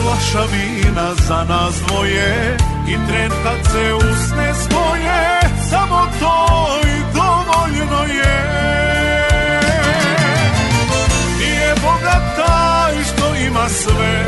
Flaša 0.03 0.47
vina 0.53 1.15
za 1.15 1.45
nas 1.49 1.75
dvoje 1.87 2.57
I 2.89 2.93
tren 3.09 3.31
kad 3.45 3.73
se 3.73 3.95
usne 3.95 4.55
svoje 4.55 5.41
Samo 5.71 6.07
to 6.21 6.67
i 6.83 7.15
dovoljno 7.15 8.15
je 8.15 8.52
sve. 13.83 14.25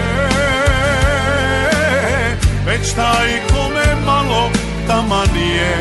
Već 2.67 2.93
taj 2.93 3.29
kome 3.53 4.05
malo 4.07 4.51
taman 4.87 5.37
je 5.37 5.77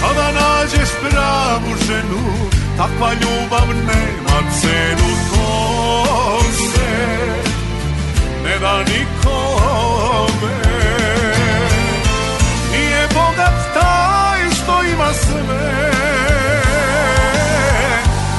Kada 0.00 0.32
nađeš 0.32 0.88
pravu 1.00 1.76
ženu 1.86 2.50
Takva 2.76 3.12
ljubav 3.12 3.68
nema 3.68 4.50
cenu 4.60 5.08
To 5.30 6.42
se 6.52 6.86
ne 8.44 8.58
da 8.58 8.78
nikome. 8.78 10.56
Nije 12.72 13.08
bogat 13.14 13.74
taj 13.74 14.40
što 14.54 14.82
ima 14.82 15.12
sve. 15.12 15.90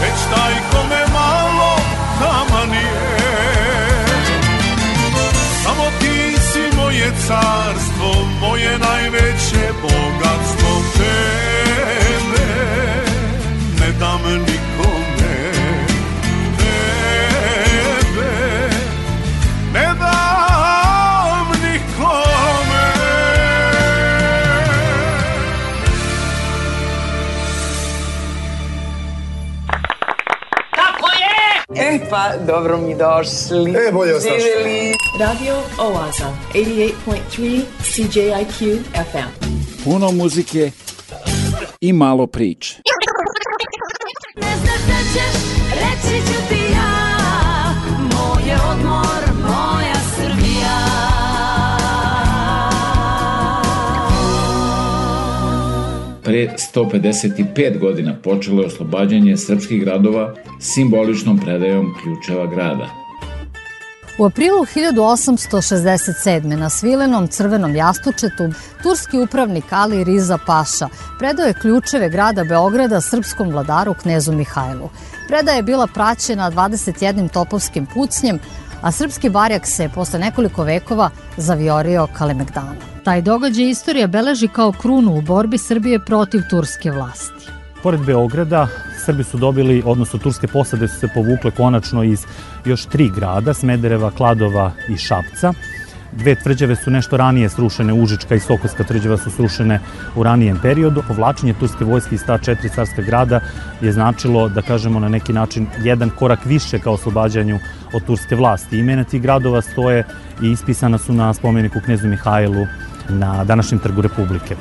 Već 0.02 0.20
taj 0.36 0.54
kome 0.72 1.07
malo 2.20 2.46
taman 2.50 2.74
je 2.74 3.18
Samo 5.64 5.92
ti 6.00 6.36
si 6.52 6.76
moje 6.78 7.12
carstvo, 7.28 8.26
moje 8.42 8.80
najveće 8.80 9.74
bogatstvo 9.82 10.82
Tebe 10.98 12.48
ne 13.80 13.92
dam 14.00 14.22
nikome 14.40 14.67
pa, 32.10 32.32
dobro 32.48 32.78
mi 32.78 32.96
došli. 32.96 33.72
E, 33.72 33.92
bolje. 33.92 34.14
Živjeli. 34.20 34.94
Radio 35.20 35.56
Oaza, 35.80 36.34
88.3 36.54 37.62
CJIQ 37.84 38.80
FM. 39.12 39.48
Puno 39.84 40.12
muzike 40.12 40.72
i 41.82 41.94
malo 41.94 42.28
priče. 42.28 42.82
Pre 56.28 56.50
155 56.58 57.80
godina 57.80 58.16
počelo 58.24 58.62
je 58.62 58.68
oslobađanje 58.68 59.38
srpskih 59.38 59.82
gradova 59.82 60.34
simboličnom 60.60 61.40
predajom 61.40 61.96
ključeva 62.04 62.48
grada. 62.48 62.90
U 64.20 64.26
aprilu 64.26 64.66
1867. 64.76 66.56
na 66.56 66.70
svilenom 66.70 67.28
crvenom 67.28 67.76
jastučetu 67.76 68.50
turski 68.84 69.18
upravnik 69.20 69.64
Ali 69.70 70.04
Riza 70.04 70.38
Paša 70.46 70.88
predao 71.20 71.46
je 71.46 71.60
ključeve 71.62 72.10
grada 72.10 72.44
Beograda 72.44 73.02
srpskom 73.02 73.50
vladaru 73.50 73.94
knezu 73.94 74.32
Mihajlu. 74.32 74.90
Predaja 75.28 75.56
je 75.56 75.64
bila 75.64 75.88
praćena 75.88 76.52
21 76.52 77.32
topovskim 77.32 77.86
pucnjem, 77.94 78.40
a 78.82 78.92
srpski 78.92 79.30
barjak 79.30 79.68
se 79.68 79.90
posle 79.96 80.20
nekoliko 80.20 80.64
vekova 80.64 81.10
zaviorio 81.38 82.08
Kalemegdanom. 82.14 82.76
Taj 83.04 83.22
događaj 83.22 83.70
istorija 83.70 84.08
beleži 84.08 84.48
kao 84.48 84.72
krunu 84.72 85.16
u 85.18 85.22
borbi 85.22 85.58
Srbije 85.58 86.00
protiv 86.00 86.42
turske 86.50 86.92
vlasti. 86.92 87.52
Pored 87.84 88.00
Beograda, 88.00 88.68
Srbi 89.06 89.24
su 89.24 89.38
dobili, 89.38 89.84
odnosno 89.86 90.20
turske 90.20 90.48
posade 90.48 90.88
su 90.88 91.00
se 91.00 91.08
povukle 91.14 91.52
konačno 91.52 92.04
iz 92.04 92.26
još 92.66 92.86
tri 92.86 93.10
grada, 93.16 93.54
Smedereva, 93.54 94.12
Kladova 94.12 94.72
i 94.90 94.98
Šapca. 94.98 95.54
Dve 96.18 96.36
tvrđave 96.36 96.76
su 96.76 96.92
nešto 96.92 97.18
ranije 97.18 97.50
srušene, 97.50 97.94
Užička 97.94 98.36
i 98.36 98.40
Sokolska 98.40 98.84
tvrđava 98.84 99.18
su 99.18 99.32
srušene 99.32 99.80
u 100.16 100.24
ranijem 100.24 100.60
periodu. 100.62 101.04
Povlačenje 101.08 101.54
turske 101.54 101.86
vojske 101.86 102.16
iz 102.16 102.26
ta 102.26 102.38
četiri 102.38 102.70
carska 102.70 103.02
grada 103.02 103.40
je 103.82 103.92
značilo, 103.92 104.50
da 104.50 104.62
kažemo 104.62 105.00
na 105.00 105.10
neki 105.10 105.34
način, 105.34 105.68
jedan 105.84 106.10
korak 106.10 106.46
više 106.46 106.80
kao 106.80 106.94
oslobađanju 106.94 107.60
od 107.94 108.06
turske 108.06 108.36
vlasti. 108.36 108.80
Imena 108.80 109.04
tih 109.04 109.22
gradova 109.22 109.62
stoje 109.62 110.04
i 110.42 110.52
ispisana 110.52 110.98
su 110.98 111.14
na 111.14 111.34
spomeniku 111.34 111.80
knezu 111.86 112.08
Mihajlu 112.08 112.68
na 113.10 113.44
današnjem 113.44 113.80
trgu 113.80 114.02
Republike. 114.02 114.56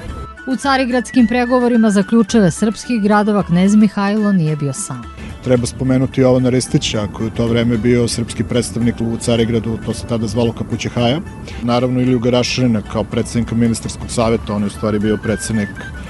U 0.47 0.57
carigradskim 0.57 1.27
pregovorima 1.27 1.91
za 1.91 2.03
ključeve 2.03 2.51
srpskih 2.51 3.03
gradova 3.03 3.43
knez 3.43 3.75
Mihajlo 3.75 4.33
nije 4.33 4.57
bio 4.57 4.73
sam. 4.73 5.03
Treba 5.45 5.67
spomenuti 5.67 6.21
Jovana 6.21 6.51
Ristića, 6.51 7.07
koji 7.13 7.27
je 7.27 7.33
u 7.33 7.37
to 7.37 7.47
vreme 7.47 7.77
bio 7.79 8.09
srpski 8.09 8.45
predstavnik 8.45 8.95
u 9.01 9.17
Carigradu, 9.17 9.79
to 9.87 9.95
se 9.95 10.07
tada 10.07 10.27
zvalo 10.27 10.53
Kapućehaja. 10.53 11.21
Naravno 11.63 12.01
Iliju 12.01 12.19
Garašarina 12.19 12.83
kao 12.93 13.05
predsednika 13.05 13.55
ministarskog 13.55 14.11
saveta, 14.11 14.55
on 14.55 14.63
je 14.63 14.67
u 14.67 14.71
stvari 14.71 14.99
bio 14.99 15.17
predsednik 15.17 15.69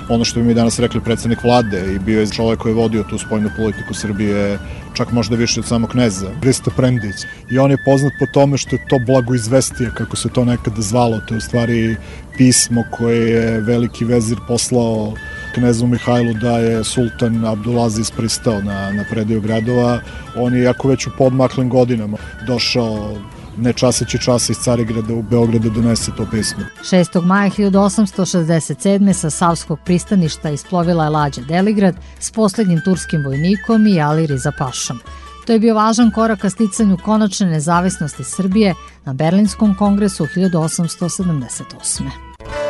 ono 0.08 0.24
što 0.24 0.40
bi 0.40 0.46
mi 0.46 0.54
danas 0.54 0.78
rekli 0.78 1.00
predsednik 1.00 1.44
vlade 1.44 1.94
i 1.94 1.98
bio 1.98 2.20
je 2.20 2.26
čovek 2.26 2.58
koji 2.58 2.70
je 2.70 2.74
vodio 2.74 3.02
tu 3.02 3.18
spoljnu 3.18 3.50
politiku 3.56 3.94
Srbije 3.94 4.58
čak 4.94 5.12
možda 5.12 5.36
više 5.36 5.60
od 5.60 5.66
samog 5.66 5.90
kneza, 5.90 6.30
Hrista 6.40 6.70
Prendić. 6.76 7.16
I 7.50 7.58
on 7.58 7.70
je 7.70 7.84
poznat 7.84 8.12
po 8.18 8.26
tome 8.26 8.58
što 8.58 8.76
je 8.76 8.86
to 8.88 8.98
blagoizvestije, 8.98 9.90
kako 9.94 10.16
se 10.16 10.28
to 10.28 10.44
nekada 10.44 10.82
zvalo. 10.82 11.20
To 11.28 11.34
je 11.34 11.38
u 11.38 11.40
stvari 11.40 11.96
pismo 12.36 12.84
koje 12.90 13.30
je 13.30 13.60
veliki 13.60 14.04
vezir 14.04 14.38
poslao 14.48 15.14
knezu 15.54 15.86
Mihajlu 15.86 16.34
da 16.34 16.58
je 16.58 16.84
sultan 16.84 17.44
Abdulaziz 17.44 18.10
pristao 18.10 18.60
na, 18.60 18.92
na 18.92 19.04
predaju 19.10 19.40
gradova. 19.40 20.00
On 20.36 20.54
je, 20.54 20.62
jako 20.62 20.88
već 20.88 21.06
u 21.06 21.10
podmaklim 21.18 21.68
godinama, 21.68 22.16
došao 22.46 23.16
ne 23.58 23.72
časeći 23.72 24.18
čas 24.18 24.50
iz 24.50 24.56
Carigrada 24.56 25.14
u 25.14 25.22
Beogradu 25.22 25.70
donese 25.70 26.12
to 26.16 26.26
pismo. 26.30 26.62
6. 26.82 27.24
maja 27.24 27.50
1867. 27.50 29.12
sa 29.12 29.30
Savskog 29.30 29.78
pristaništa 29.84 30.50
isplovila 30.50 31.04
je 31.04 31.10
lađa 31.10 31.40
Deligrad 31.40 31.96
s 32.20 32.30
poslednjim 32.30 32.80
turskim 32.84 33.24
vojnikom 33.24 33.86
i 33.86 34.00
Ali 34.00 34.26
Riza 34.26 34.52
Pašom. 34.58 35.00
To 35.46 35.52
je 35.52 35.58
bio 35.58 35.74
važan 35.74 36.10
korak 36.10 36.40
ka 36.40 36.50
sticanju 36.50 36.96
konačne 37.04 37.46
nezavisnosti 37.46 38.24
Srbije 38.24 38.74
na 39.04 39.12
Berlinskom 39.12 39.74
kongresu 39.74 40.24
1878. 40.24 42.65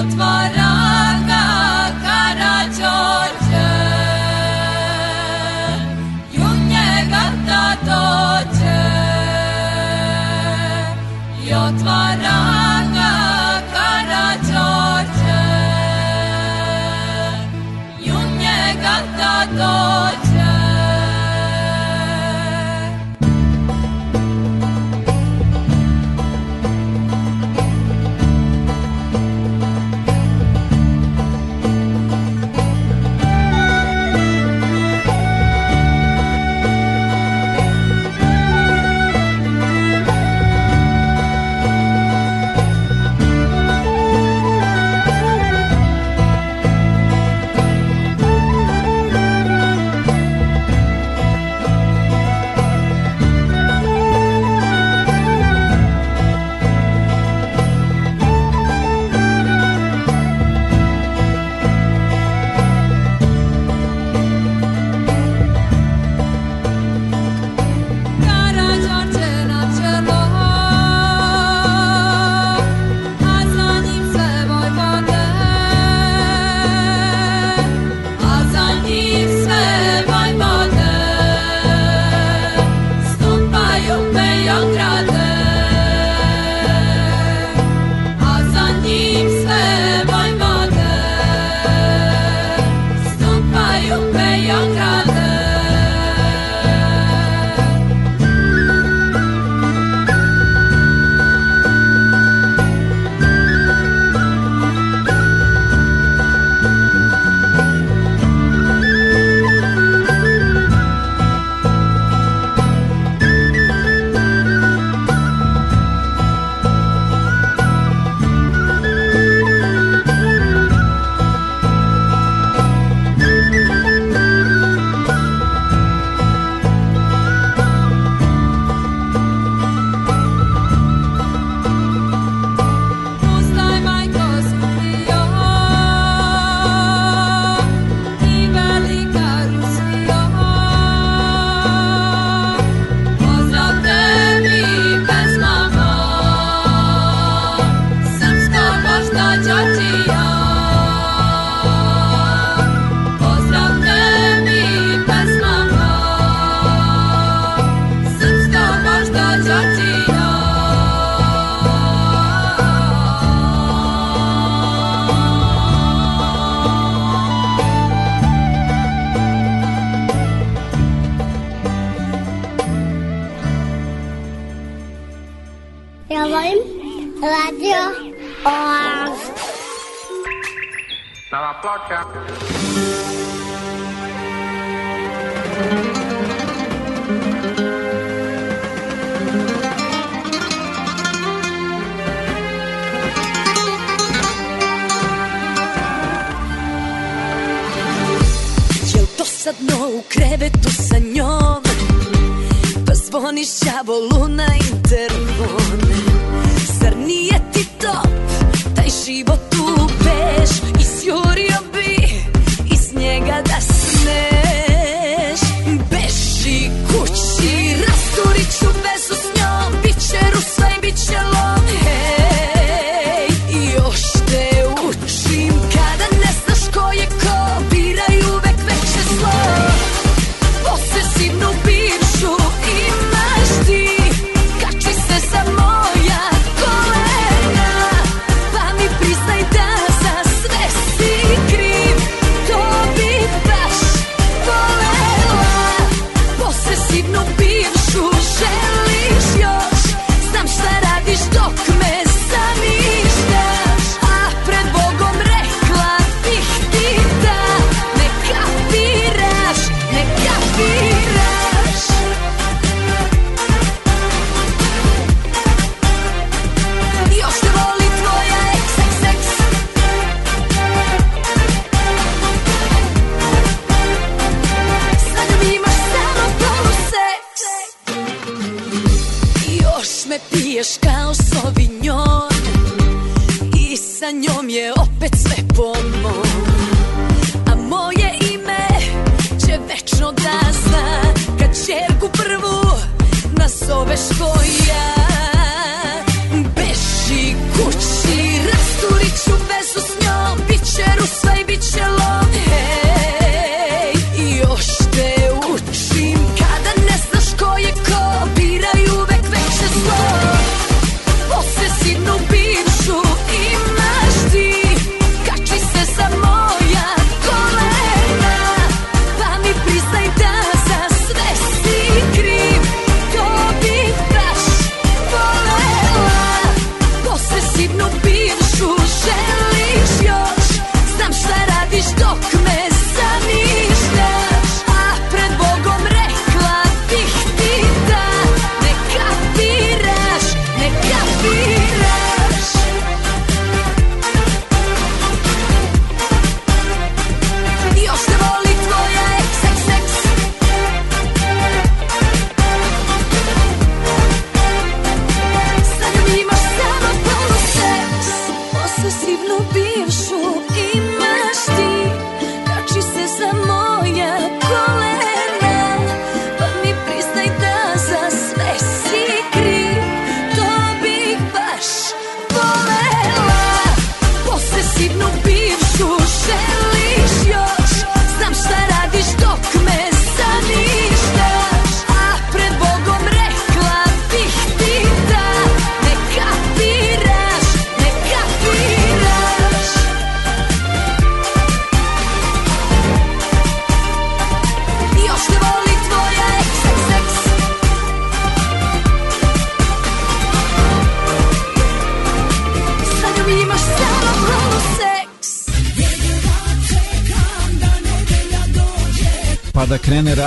i 0.00 0.02
otvara 0.02 0.69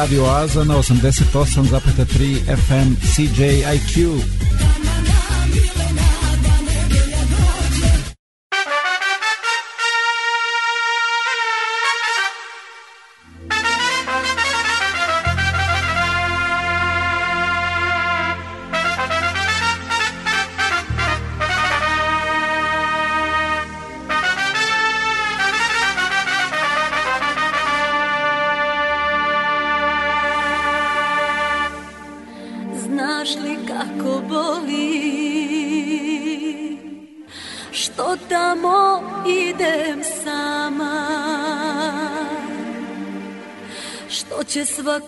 Radio 0.03 0.29
Aza 0.35 0.65
na 0.65 0.75
88,3 0.75 2.43
FM 2.57 2.95
CJIQ. 3.15 4.19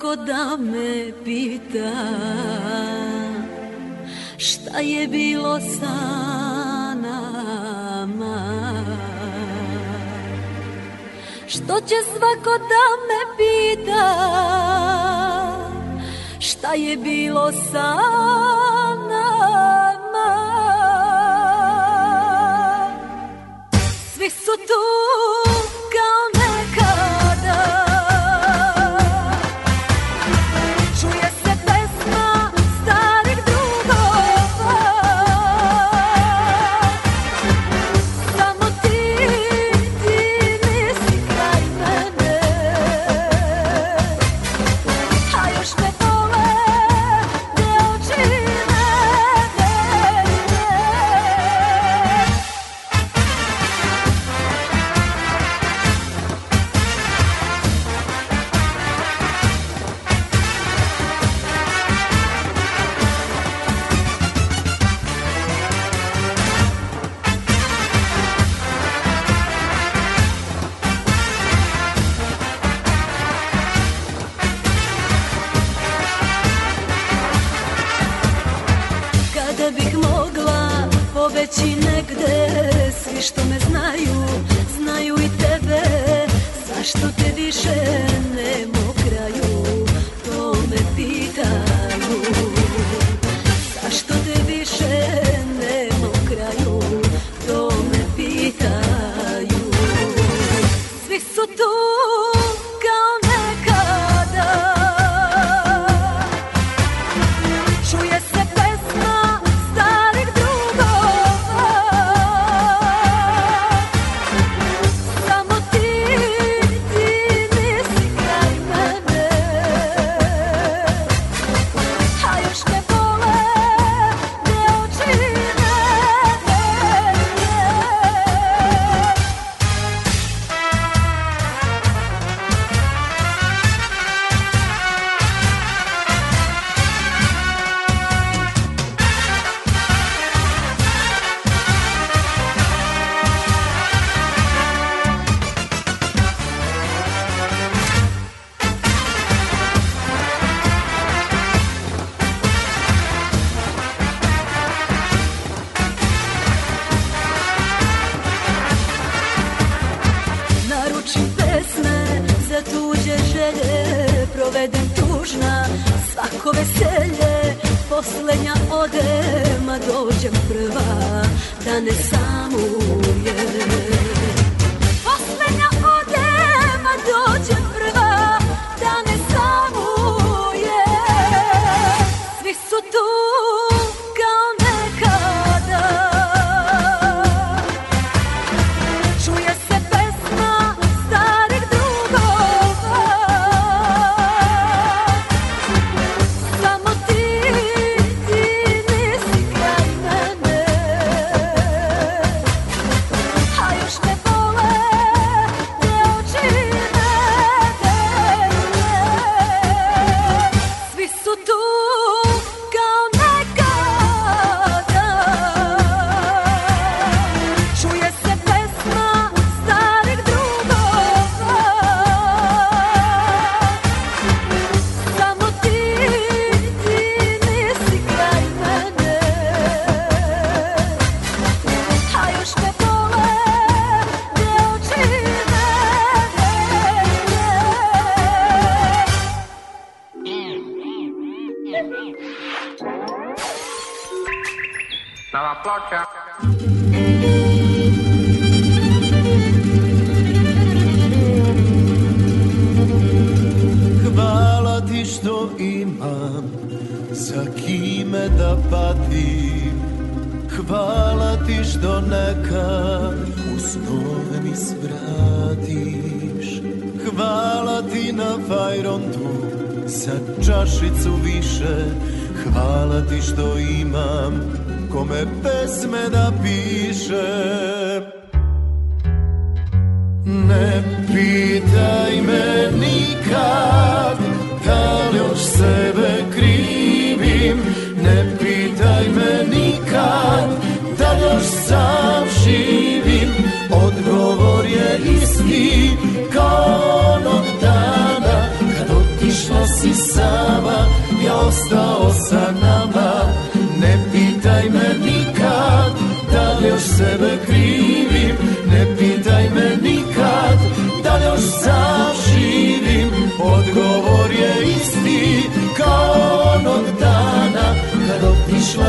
ko 0.06 0.16
da 0.16 0.58
me 0.58 1.12
pita 1.26 1.92
Šta 4.38 4.80
je 4.80 5.08
bilo 5.08 5.60
sa 5.60 5.96
nama? 7.06 8.38
Što 11.48 11.80
će 11.80 11.96
svako 12.18 12.54
da 12.72 12.86
me 13.08 13.20
pita 13.38 14.06
Šta 16.40 16.74
je 16.74 16.98
bilo 16.98 17.52
sa 17.52 17.96
nama 17.96 18.25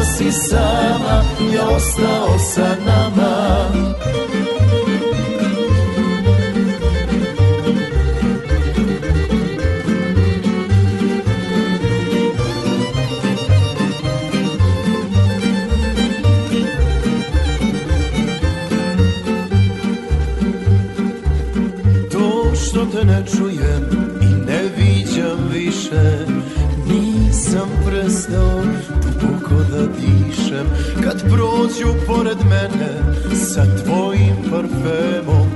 si 0.05 0.32
sama 0.32 1.24
Ja 1.53 1.64
ostao 1.68 2.38
sa 2.38 2.76
nama 2.86 3.32
prođu 31.87 32.07
pored 32.07 32.39
mene 32.51 33.14
sa 33.34 33.64
tvojim 33.84 34.37
parfemom. 34.51 35.49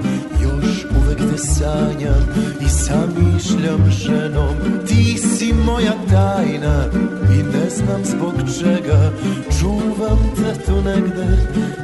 Još 0.42 0.84
uvek 0.84 1.18
te 1.18 1.38
sanjam 1.38 2.28
i 2.60 2.68
zamišljam 2.68 3.90
ženom. 3.90 4.54
Ti 4.86 5.18
si 5.18 5.52
moja 5.52 5.92
tajna 6.10 6.84
i 7.32 7.42
ne 7.42 7.70
znam 7.70 8.04
zbog 8.04 8.34
čega. 8.58 9.12
Čuvam 9.60 10.18
te 10.36 10.64
tu 10.64 10.82
negde 10.82 11.38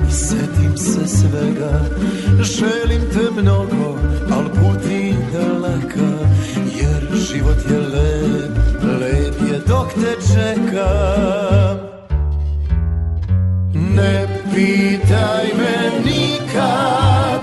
i 0.09 0.13
setim 0.13 0.77
se 0.77 1.09
svega. 1.09 1.85
Želim 2.43 3.03
te 3.13 3.41
mnogo, 3.43 3.99
al 4.31 4.43
budi 4.43 5.15
daleka 5.33 6.27
Jer 6.81 7.17
život 7.17 7.71
je 7.71 7.79
lep, 7.79 8.57
lep 9.01 9.51
je 9.51 9.61
dok 9.67 9.93
te 9.95 10.17
čekam 10.35 11.46
pitaj 14.57 15.47
me 15.59 15.77
nikad 16.05 17.41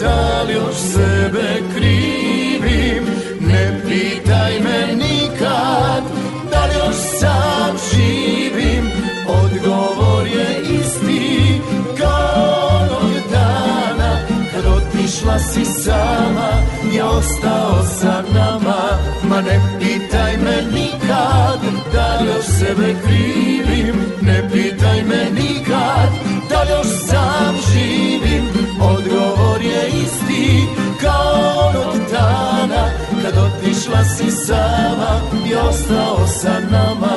Da 0.00 0.42
li 0.42 0.54
još 0.54 0.76
sebe 0.76 1.62
krivim? 1.74 3.04
Ne 3.40 3.80
pitaj 3.86 4.60
me 4.60 4.94
nikad 4.94 6.02
Da 6.50 6.64
li 6.66 6.74
još 6.74 6.96
sam 7.20 7.76
živim? 7.92 8.90
Odgovor 9.28 10.26
je 10.26 10.62
isti 10.80 11.60
Kao 11.98 12.78
onog 12.80 13.12
dana 13.32 14.18
Kad 14.52 14.64
otišla 14.66 15.38
si 15.38 15.64
sama 15.64 16.50
Ja 16.96 17.06
ostao 17.06 17.84
sa 18.00 18.22
nama. 18.34 18.98
Ma 19.28 19.40
ne 19.40 19.60
pitaj 19.78 20.36
me 20.36 20.62
nikad 20.78 21.60
Da 21.92 22.18
li 22.20 22.26
još 22.26 22.44
sebe 22.44 22.94
krivim? 23.04 23.96
Ne 24.20 24.50
pitaj 24.52 25.02
me 25.02 25.30
nikad 25.40 26.25
Da 26.56 26.62
li 26.62 26.70
još 26.70 26.86
sam 26.86 27.56
živim 27.72 28.44
Odgovor 28.80 29.62
je 29.62 29.88
isti 29.88 30.66
Kao 31.00 31.68
onog 31.68 32.10
dana. 32.12 32.90
Kad 33.22 33.34
otišla 33.36 34.04
si 34.04 34.30
sama 34.30 35.20
I 35.46 35.54
ostao 35.54 36.26
sa 36.26 36.60
nama. 36.70 37.16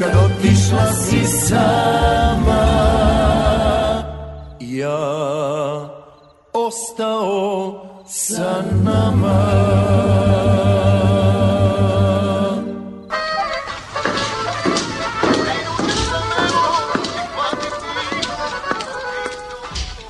Kad 0.00 0.10
otišla 0.24 0.92
si 0.92 1.26
sama 1.26 2.62
Ja 4.60 4.98
ostao 6.52 7.84
sa 8.06 8.62
nama 8.84 9.42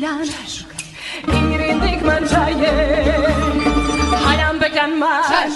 Laner. 0.00 0.66
Ingrid 1.26 1.82
Dickmann 1.82 2.26
çayı. 2.26 2.72
Hayam 4.24 4.60
bekenmez. 4.60 5.52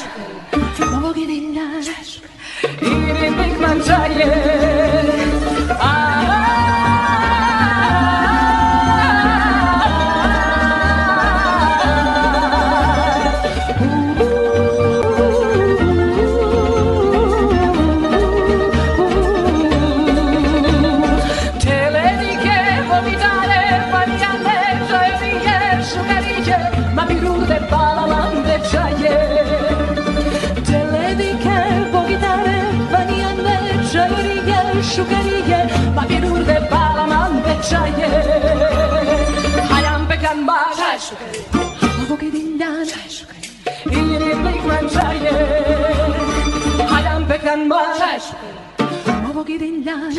Bugün 1.03 1.28
inler. 1.28 1.84
Ingrid 2.82 3.38
Dickmann 3.38 3.82
çayı. 3.82 5.32
Hago 41.98 42.18
kedinden 42.18 42.88
İlini 43.86 44.44
beklen 44.44 44.88
çayı 44.88 45.32
Hayan 46.88 47.28
beklen 47.30 47.70
var. 47.70 48.20
Hago 49.26 49.44
kedinden 49.44 50.14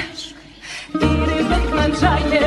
İlini 0.93 1.49
beklen 1.49 1.91
çayı 2.01 2.43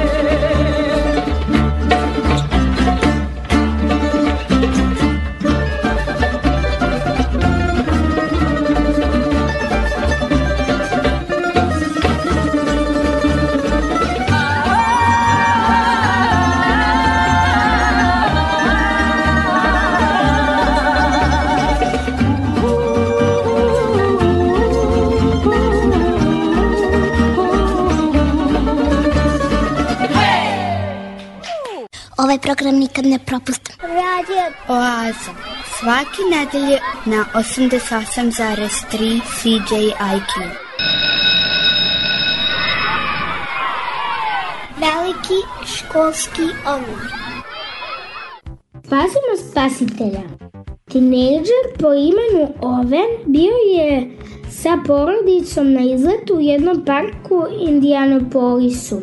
program 32.39 32.78
nikad 32.78 33.07
ne 33.07 33.18
propustim. 33.18 33.74
Radio 33.80 34.43
Oaza. 34.68 35.32
Svaki 35.78 36.22
nedelje 36.30 36.78
na 37.07 37.24
88,3 37.34 39.20
CJIQ. 39.37 40.32
Veliki 44.80 45.41
školski 45.66 46.43
omor. 46.66 47.03
Spasimo 48.87 49.32
spasitelja. 49.51 50.22
Tinejdžer 50.91 51.64
po 51.78 51.93
imenu 51.93 52.55
Oven 52.61 53.11
bio 53.26 53.57
je 53.76 54.18
sa 54.51 54.78
porodicom 54.87 55.72
na 55.72 55.80
izletu 55.80 56.34
u 56.37 56.41
jednom 56.41 56.84
parku 56.84 57.47
Indianapolisu. 57.68 59.01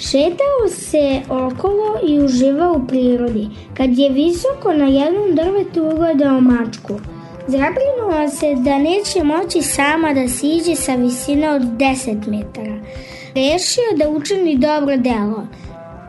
Šetao 0.00 0.68
se 0.68 1.20
okolo 1.28 1.98
i 2.08 2.20
uživao 2.20 2.72
u 2.72 2.86
prirodi, 2.86 3.48
kad 3.76 3.98
je 3.98 4.10
visoko 4.10 4.72
na 4.72 4.84
jednom 4.84 5.34
drvetu 5.34 5.90
ugledao 5.94 6.40
mačku. 6.40 7.00
Zabrinuo 7.46 8.28
se 8.28 8.54
da 8.54 8.78
neće 8.78 9.24
moći 9.24 9.62
sama 9.62 10.14
da 10.14 10.28
siđe 10.28 10.74
sa 10.74 10.94
visine 10.94 11.50
od 11.50 11.62
10 11.62 12.28
metara. 12.28 12.76
Rešio 13.34 13.96
da 13.96 14.08
učini 14.08 14.56
dobro 14.56 14.96
delo. 14.96 15.46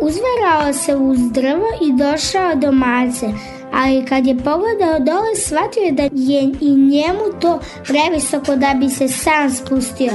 Uzverao 0.02 0.74
se 0.74 0.96
uz 0.96 1.20
drvo 1.32 1.68
i 1.82 1.94
došao 1.94 2.56
do 2.56 2.72
mace, 2.72 3.28
ali 3.74 4.05
kad 4.05 4.28
je 4.28 4.38
pogledao 4.38 4.99
dole 4.99 5.36
shvatio 5.36 5.82
je 5.82 5.91
da 5.91 6.03
je 6.03 6.41
i 6.61 6.69
njemu 6.76 7.39
to 7.41 7.59
previsoko 7.84 8.55
da 8.55 8.74
bi 8.80 8.89
se 8.89 9.07
sam 9.07 9.49
spustio. 9.49 10.13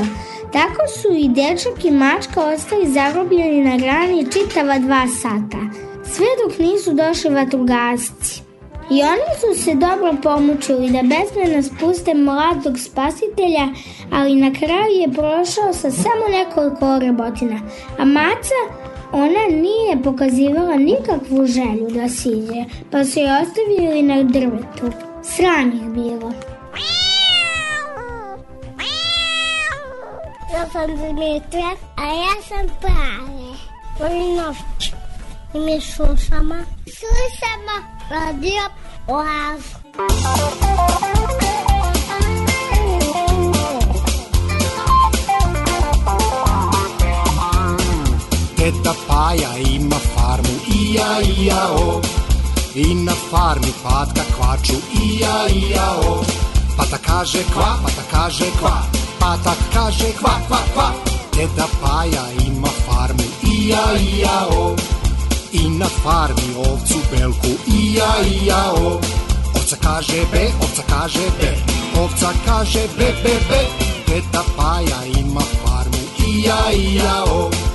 Tako 0.53 0.89
su 0.89 1.09
i 1.17 1.29
dečak 1.29 1.85
i 1.85 1.91
mačka 1.91 2.45
ostali 2.55 2.93
zarobljeni 2.93 3.65
na 3.65 3.77
grani 3.77 4.27
čitava 4.33 4.79
dva 4.79 5.07
sata, 5.23 5.59
sve 6.05 6.27
dok 6.43 6.59
nisu 6.59 6.95
došli 6.95 7.31
vatrogasci. 7.31 8.47
I 8.91 9.03
oni 9.03 9.31
su 9.41 9.63
se 9.63 9.75
dobro 9.75 10.17
pomučili 10.23 10.91
da 10.91 11.01
bezmeno 11.03 11.63
spuste 11.63 12.15
mladog 12.15 12.79
spasitelja, 12.79 13.69
ali 14.13 14.35
na 14.35 14.53
kraju 14.53 14.93
je 15.01 15.13
prošao 15.13 15.73
sa 15.73 15.91
samo 15.91 16.25
nekoliko 16.31 16.99
rebotina. 16.99 17.61
A 17.99 18.05
maca, 18.05 18.61
ona 19.17 19.61
nije 19.63 20.03
pokazivala 20.05 20.77
nikakvu 20.77 21.47
želju 21.47 21.89
da 21.91 22.09
siđe, 22.09 22.65
pa 22.91 23.05
su 23.05 23.21
je 23.21 23.41
ostavili 23.43 24.03
na 24.03 24.23
drvetu. 24.23 24.97
Sram 25.23 25.73
je 25.73 25.89
bilo. 25.95 26.33
Ja 30.53 30.67
sam 30.73 30.87
Dimitra, 30.87 31.71
a 31.97 32.07
ja 32.07 32.43
sam 32.49 32.67
Prave. 32.81 33.47
Volim 34.01 34.37
noć. 34.37 34.93
I 35.55 35.59
mi 35.59 35.81
slušamo. 35.81 36.55
Slušamo 36.87 37.77
radio 38.11 38.63
Oaz. 39.09 39.63
Teta 48.67 48.95
Paja 49.07 49.59
ima 49.59 49.97
farmu, 49.97 50.55
ija, 50.81 51.21
ija, 51.23 51.69
o. 51.71 52.01
I 52.75 52.95
na 52.95 53.13
farmi 53.31 53.73
patka 53.83 54.23
kvaču, 54.37 54.73
ija, 55.05 55.47
ija, 55.49 55.93
o. 56.09 56.25
Pata 56.77 56.99
kaže 57.07 57.43
kva, 57.53 57.79
pata 57.83 58.03
kaže 58.11 58.51
kva, 58.59 58.83
patak 59.21 59.59
kaže 59.75 60.13
kva, 60.19 60.35
kva, 60.49 60.59
kva. 60.75 60.91
Teta 61.37 61.67
Paja 61.83 62.25
ima 62.47 62.69
farmu, 62.87 63.23
ija, 63.43 63.85
ija, 64.01 64.47
o. 64.51 64.77
I 65.53 65.71
na 65.71 65.87
farmi 66.03 66.55
ovcu 66.59 66.99
belku, 67.11 67.53
ija, 67.67 68.15
ija, 68.31 68.73
o. 68.73 69.01
Ovca 69.55 69.77
kaže 69.83 70.27
be, 70.33 70.51
ovca 70.63 70.83
kaže 70.89 71.27
be, 71.41 71.57
ovca 72.03 72.31
kaže 72.47 72.83
be, 72.99 73.15
be, 73.23 73.35
be. 73.49 73.61
Teta 74.07 74.43
Paja 74.57 75.01
ima 75.19 75.41
farmu, 75.41 76.03
ija, 76.29 76.73
ija, 76.73 77.25
o. 77.25 77.66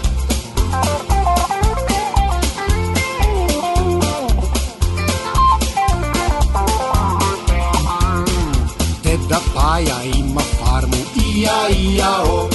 Paja 9.82 10.03
ima 10.03 10.41
farmu, 10.41 10.97
ija, 11.25 11.69
ija, 11.69 12.23
o. 12.23 12.49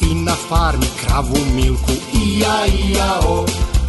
I 0.00 0.14
na 0.14 0.32
farmi 0.48 0.86
kravu 1.00 1.38
Milku, 1.54 1.92
ija, 2.12 2.66
ija, 2.66 3.20
o. 3.28 3.46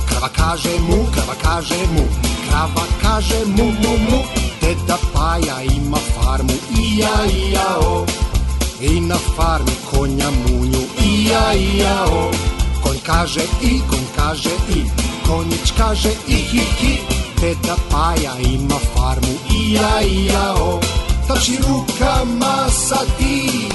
Krava 0.08 0.30
kaže 0.36 0.80
mu, 0.80 1.06
krava 1.14 1.36
kaže 1.44 1.76
mu, 1.94 2.04
krava 2.48 2.86
kaže 3.02 3.46
mu, 3.46 3.66
mu, 3.66 3.98
mu. 3.98 4.20
Deda 4.62 4.98
Paja 5.14 5.62
ima 5.76 5.98
farmu, 5.98 6.54
ija, 6.80 7.26
ija, 7.26 7.78
o. 7.80 8.06
I 8.82 9.00
na 9.00 9.18
farmi 9.36 9.76
konja 9.92 10.30
munju, 10.32 10.84
ija, 11.06 11.54
ija, 11.54 12.06
o. 12.06 12.32
Konj 12.84 12.98
kaže 13.06 13.44
i, 13.62 13.82
konj 13.90 14.08
kaže 14.16 14.56
i, 14.70 14.84
konjić 15.28 15.74
kaže 15.78 16.12
i, 16.28 16.36
hi, 16.36 16.62
hi. 16.78 16.98
Deda 17.42 17.76
Paja 17.92 18.38
ima 18.40 18.80
farmu, 18.96 19.34
ija, 19.52 20.02
ija, 20.02 20.54
o. 20.58 21.03
Tapši 21.28 21.58
rukama 21.58 22.70
sa 22.70 23.00
ti, 23.18 23.70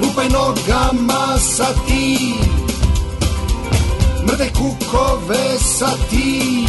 lupaj 0.00 0.28
nogama 0.30 1.38
sa 1.38 1.66
ti, 1.86 2.38
mrdaj 4.26 4.50
kukove 4.54 5.58
sa 5.58 5.90
ti, 6.10 6.66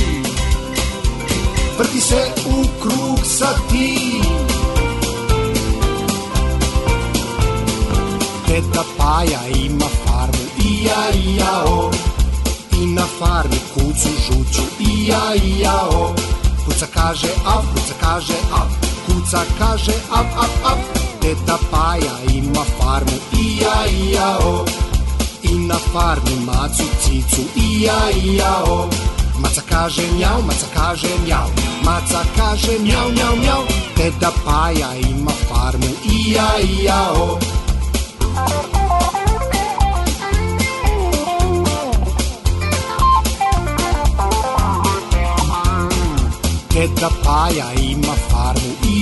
vrti 1.78 2.02
se 2.02 2.22
u 2.46 2.66
krug 2.82 3.20
sa 3.24 3.54
ti. 3.70 4.22
Deda 8.48 8.84
Paja 8.98 9.40
ima 9.66 9.86
farmu, 10.06 10.46
ija, 10.66 11.04
ija, 11.14 11.64
o. 11.66 11.92
I 12.82 12.86
na 12.86 13.06
farmi 13.20 13.60
kucu 13.74 14.10
žuću, 14.26 14.62
ija, 14.80 15.36
ija, 15.44 15.78
o. 15.92 16.16
Kuca 16.66 16.86
kaže 16.94 17.28
av, 17.46 17.62
kuca 17.62 17.64
kaže 17.64 17.64
av, 17.64 17.64
kuca 17.74 17.94
kaže 18.02 18.34
av, 18.52 18.87
av, 19.34 20.26
av. 20.64 20.78
Deda 21.22 21.58
Paja 21.72 22.16
ima 22.34 22.64
farmu, 22.64 23.18
ija, 23.34 23.86
ija, 23.88 24.38
o. 24.40 24.66
I 25.44 25.58
na 25.68 25.76
farmi 25.76 26.36
macu 26.46 26.84
cicu, 27.02 27.42
ija, 27.56 27.98
ija, 28.24 28.64
o. 28.68 28.90
Maca 29.40 29.62
kaže 29.70 30.12
mjau, 30.12 30.42
maca 30.42 30.68
kaže 30.76 31.10
mjau, 31.26 31.50
maca 31.84 32.24
kaže 32.38 32.80
mjau, 32.80 33.10
mjau, 33.12 33.36
mjau. 33.36 33.64
Deda 33.98 34.32
Paja 34.46 34.96
ima 35.10 35.32
farmu, 35.32 35.90
ija, 36.04 36.48
ija, 36.62 36.98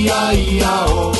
ija, 0.06 0.32
ija, 0.34 0.86
o. 0.88 1.14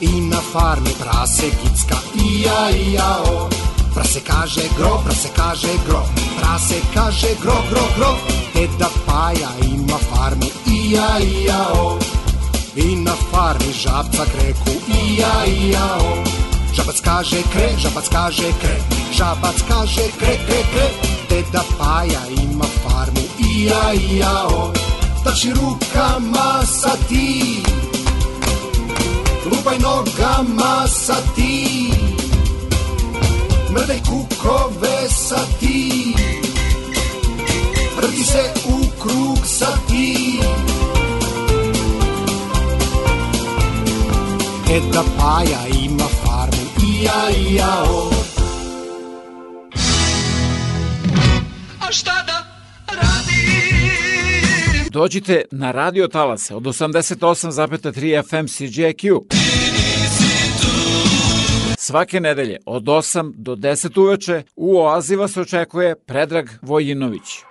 I 0.00 0.20
na 0.20 0.40
farmi 0.52 0.90
prase 1.00 1.50
gicka, 1.62 1.96
ija, 2.14 2.70
ija, 2.70 3.16
o. 3.30 3.48
Prase 3.94 4.20
kaže 4.20 4.62
gro, 4.78 5.00
prase 5.04 5.28
kaže 5.36 5.72
gro, 5.86 6.02
prase 6.38 6.80
kaže 6.94 7.28
gro, 7.42 7.62
gro, 7.70 7.82
gro. 7.96 8.16
Deda 8.54 8.88
Paja 9.06 9.50
ima 9.72 9.98
farmu, 10.10 10.46
ija, 10.66 11.18
ija, 11.20 11.66
o. 11.74 11.98
I 12.76 12.96
na 12.96 13.14
farmi 13.30 13.72
žabca 13.72 14.24
kreku, 14.32 14.70
ija, 15.04 15.44
ija, 15.46 15.98
o. 16.00 16.24
Žabac 16.74 17.00
kaže 17.00 17.42
kre, 17.52 17.68
žabac 17.78 18.08
kaže 18.08 18.52
kre, 18.60 18.76
žabac 19.12 19.62
kaže 19.68 20.06
kre, 20.18 20.38
kre, 20.46 20.62
kre. 20.72 20.88
Deda 21.30 21.62
Paja 21.78 22.22
ima 22.42 22.64
farmu, 22.82 23.24
ija, 23.38 23.92
ija, 23.92 24.46
o. 24.46 24.72
Trči 25.24 25.50
rukama 25.52 26.66
sa 26.66 26.96
ti, 27.08 27.62
lupaj 29.50 29.78
nogama 29.78 30.86
sa 30.88 31.16
ti, 31.36 31.90
mrdaj 33.70 34.00
kukove 34.08 35.08
sa 35.08 35.40
ti, 35.60 36.14
vrti 37.96 38.24
se 38.24 38.52
u 38.66 39.00
krug 39.02 39.38
sa 39.44 39.72
ti. 39.88 40.40
Deda 44.68 45.02
Paja 45.18 45.60
ima 45.82 46.04
farmu, 46.22 46.64
ija, 46.88 47.30
ija, 47.48 47.84
o. 47.90 48.10
A 51.80 51.92
šta 51.92 52.24
da 52.26 52.44
radim? 52.88 53.87
Dođite 54.90 55.42
na 55.50 55.70
radio 55.70 56.08
talase 56.08 56.54
od 56.54 56.62
88,3 56.62 58.28
FM 58.28 58.46
CJQ. 58.46 59.20
Svake 61.78 62.20
nedelje 62.20 62.58
od 62.66 62.84
8 62.84 63.32
do 63.36 63.56
10 63.56 64.00
uveče 64.00 64.42
u 64.56 64.78
Oazi 64.78 65.16
vas 65.16 65.36
očekuje 65.36 65.94
Predrag 65.94 66.48
Vojinović. 66.62 67.48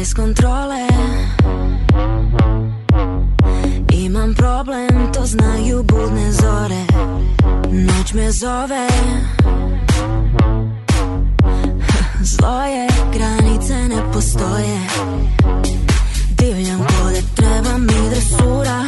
bez 0.00 0.14
kontrole 0.14 0.86
Imam 3.92 4.34
problem, 4.34 5.12
to 5.14 5.26
znaju 5.26 5.82
budne 5.82 6.32
zore 6.32 6.82
Noć 7.72 8.12
me 8.14 8.30
zove 8.30 8.86
Zlo 12.22 12.62
je, 12.62 12.86
granice 13.12 13.74
ne 13.74 14.12
postoje. 14.12 14.80
Divljam 16.30 16.78
kode, 16.78 17.22
treba 17.34 17.78
mi 17.78 18.10
dresura. 18.10 18.84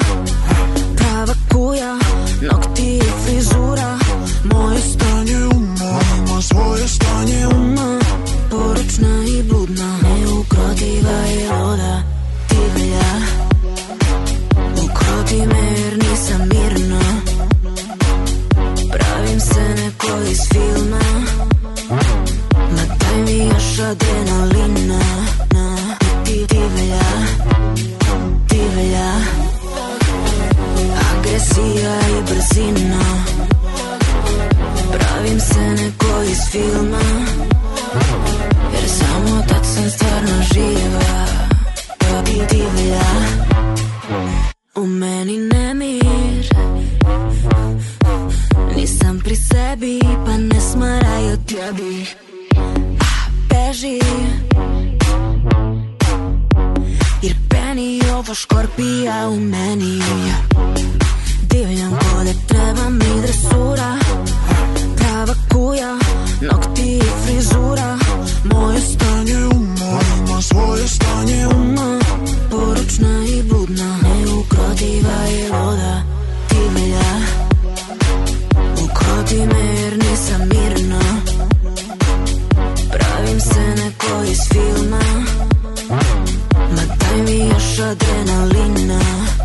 Prava 0.97 1.35
kuja, 1.53 1.99
nokti 2.43 2.97
i 2.97 3.03
frizura. 3.25 3.99
Moje 4.45 4.81
stanje 4.81 5.37
uma 5.47 5.73
ima 6.33 6.43
svoje 6.43 6.89
stanje 6.89 7.47
uma 7.47 7.99
Poručna 8.51 9.25
i 9.39 9.43
bludna, 9.43 9.99
neukrotiva 10.03 11.27
i 11.35 11.49
luda 11.49 12.03
Divlja, 12.49 13.13
ukroti 14.85 15.47
me 15.47 15.81
jer 15.81 15.99
nisam 15.99 16.49
mirna. 16.49 17.01
Pravim 18.93 19.41
se 19.41 19.75
neko 19.77 20.23
iz 20.31 20.39
filma 20.53 21.02
adrenalina 23.91 24.99
na, 25.55 25.77
di, 26.25 26.47
Divlja, 26.49 27.09
divlja 28.49 29.11
Agresija 31.13 31.99
i 32.19 32.23
brzina. 32.23 33.05
Pravim 34.93 35.41
se 35.41 35.61
neko 35.61 36.23
iz 36.23 36.39
filma 36.51 37.01
Jer 38.73 38.89
samo 38.89 39.43
tad 39.49 39.65
sam 39.75 39.91
stvarno 39.91 40.43
živa. 40.55 41.27
Di, 42.25 42.57
divlja 42.57 43.05
U 44.75 44.87
meni 44.87 45.39
nemir. 45.39 46.49
Nisam 48.77 49.21
pri 49.25 49.37
sebi 49.37 50.01
pa 50.27 50.37
ne 50.37 50.61
smaraj 50.61 51.33
o 51.33 51.37
tebi 51.37 52.22
Beži 53.73 53.99
Jer 57.23 57.37
peni 57.49 58.01
ovo 58.15 58.35
škorpija 58.35 59.29
u 59.29 59.41
meni. 59.41 60.03
Divljam 61.43 61.91
kode 61.91 62.35
treba 62.49 62.89
mi 62.91 63.23
dresura. 63.23 63.99
Prava 64.97 65.35
kuja, 65.53 65.99
nokti 66.41 66.97
i 66.97 67.03
frizura. 67.25 67.99
Moje 68.45 68.81
stanje 68.81 69.47
uma 69.47 70.01
ima 70.19 70.43
svoje 70.43 70.89
stanje 70.89 71.47
uma 71.47 72.01
Poručna 72.51 73.25
i 73.39 73.43
bludna, 73.43 73.99
neukrotiva 74.03 75.29
i 75.31 75.43
luda 75.43 76.03
Divlja, 76.49 77.21
ukroti 78.85 79.47
me 79.47 79.83
jer 79.83 80.02
какво 84.13 84.31
е 84.31 84.35
с 84.35 84.49
филма 84.49 85.01
Ма 86.71 86.83
дай 86.99 87.23
ми 87.23 87.49
još 87.49 87.79
адреналина 87.79 89.01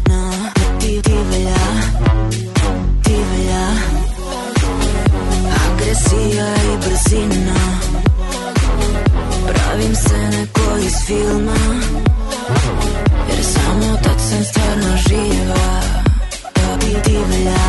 на 0.10 0.52
ти, 0.80 1.02
ти 1.02 1.12
веля, 1.12 1.84
ти 3.04 3.14
веля 3.14 3.72
Агресия 5.68 6.56
и 6.74 6.78
бързина 6.78 7.56
Правим 9.48 9.96
се 9.96 10.18
на 10.18 10.48
кой 10.54 10.82
из 10.82 11.06
филма 11.06 11.58
Jer 13.30 13.44
samo 13.44 13.98
tad 14.04 14.20
sam 14.30 14.44
stvarno 14.50 14.92
živa. 15.08 15.68
Ti, 16.80 16.92
ti 17.04 17.18
velja 17.30 17.64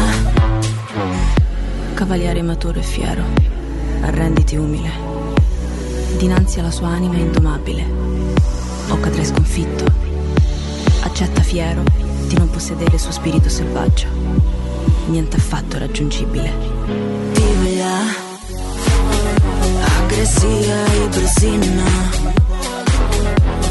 Cavaliere 1.99 2.43
mature 2.43 2.81
e 2.81 2.83
fiero 2.83 3.25
Arrenditi 4.09 4.59
umile. 4.59 5.38
Dinanzi 6.49 6.61
alla 6.61 6.71
sua 6.71 6.89
anima 6.89 7.17
indomabile, 7.19 7.85
o 8.89 8.99
cadrai 9.01 9.27
sconfitto. 9.27 9.85
Accetta 11.03 11.43
fiero 11.43 11.83
di 12.27 12.39
non 12.39 12.49
possedere 12.49 12.95
il 12.95 12.99
suo 12.99 13.13
spirito 13.13 13.51
selvaggio. 13.51 14.07
Niente 15.09 15.37
affatto 15.37 15.77
raggiungibile. 15.77 16.51
divlja 17.35 17.97
Agresija 19.99 20.87
i 20.87 21.09
brzina 21.09 21.91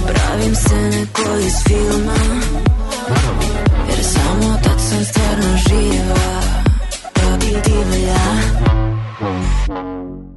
Pravim 0.05 0.55
se 0.55 0.75
neko 0.75 1.37
iz 1.39 1.55
filma 1.63 2.19
Jer 3.89 4.03
samo 4.03 4.57
tad 4.63 4.79
sam 4.79 5.03
stvarno 5.03 5.57
živa 5.67 6.41
Di, 7.39 7.55
divlja 7.69 8.25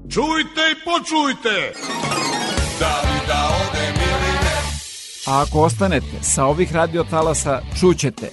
Čujte 0.09 0.61
i 0.73 0.77
počujte! 0.85 2.10
Da 2.81 2.87
li 2.87 3.19
da 3.27 3.49
odem 3.63 3.95
ili 3.95 4.33
ne? 4.45 4.57
A 5.27 5.43
ako 5.43 5.61
ostanete 5.61 6.07
sa 6.21 6.45
ovih 6.45 6.75
radiotalasa, 6.75 7.61
čućete 7.81 8.31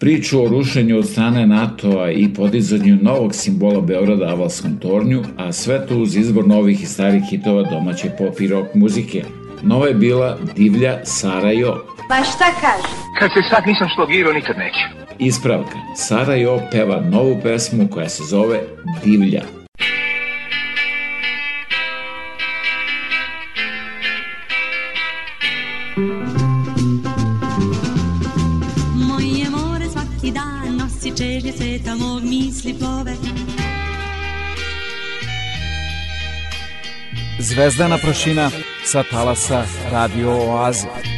Priču 0.00 0.44
o 0.44 0.48
rušenju 0.48 0.98
od 0.98 1.08
strane 1.08 1.46
NATO-a 1.46 2.10
i 2.10 2.34
podizanju 2.34 2.98
novog 3.02 3.34
simbola 3.34 3.80
Beograda 3.80 4.24
Avalskom 4.24 4.78
tornju, 4.78 5.22
a 5.36 5.52
sve 5.52 5.86
to 5.86 5.96
uz 5.96 6.16
izbor 6.16 6.46
novih 6.46 6.82
i 6.82 6.86
starih 6.86 7.22
hitova 7.30 7.62
domaće 7.62 8.10
pop 8.18 8.40
i 8.40 8.48
rock 8.48 8.74
muzike. 8.74 9.24
Nova 9.62 9.86
je 9.86 9.94
bila 9.94 10.38
Divlja 10.56 10.98
Sara 11.04 11.52
Jo. 11.52 11.84
Pa 12.08 12.14
šta 12.14 12.44
kaže? 12.60 12.94
Kad 13.18 13.30
se 13.30 13.48
sad 13.50 13.62
nisam 13.66 13.88
slogirao, 13.94 14.32
nikad 14.32 14.56
neću. 14.58 15.14
Ispravka. 15.18 15.76
Sara 15.96 16.34
Jo 16.34 16.60
peva 16.70 17.00
novu 17.00 17.40
pesmu 17.42 17.88
koja 17.90 18.08
se 18.08 18.22
zove 18.24 18.60
Divlja. 19.04 19.57
Misli 32.68 32.78
plove 32.78 33.12
Zvezdana 37.38 37.98
prašina 37.98 38.50
sa 38.84 39.02
talasa 39.02 39.64
Radio 39.92 40.30
Oaze. 40.30 41.17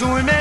swimming 0.00 0.39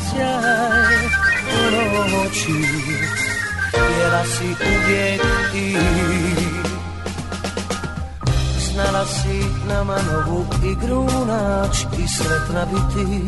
Sjaj 0.00 0.96
u 1.58 2.08
noći 2.10 2.52
si 4.24 4.44
uvijek 4.44 5.20
Znala 8.58 9.06
si 9.06 9.44
nama 9.68 9.96
novu 10.12 10.46
igru 10.64 11.06
naći 11.26 11.86
i 11.98 12.08
sretna 12.08 12.66
biti 12.66 13.22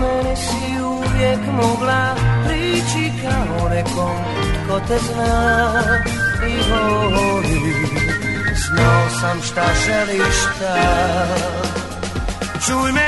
Mene 0.00 0.36
si 0.36 0.82
uvijek 0.82 1.40
mogla 1.52 2.14
prići 2.46 3.12
kao 3.22 3.68
nekom 3.68 4.16
tko 4.64 4.80
te 4.88 4.98
zna 4.98 5.82
i 6.48 6.70
voli 6.70 7.60
Znao 8.66 9.10
sam 9.20 9.42
šta 9.42 9.64
želiš 9.86 10.36
tad 10.60 11.55
Čuj 12.66 12.92
me 12.92 13.05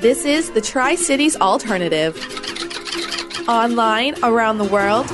This 0.00 0.24
is 0.24 0.52
the 0.52 0.60
Tri 0.60 0.94
Cities 0.94 1.34
Alternative. 1.40 2.14
Online 3.48 4.14
around 4.22 4.58
the 4.58 4.64
world, 4.64 5.10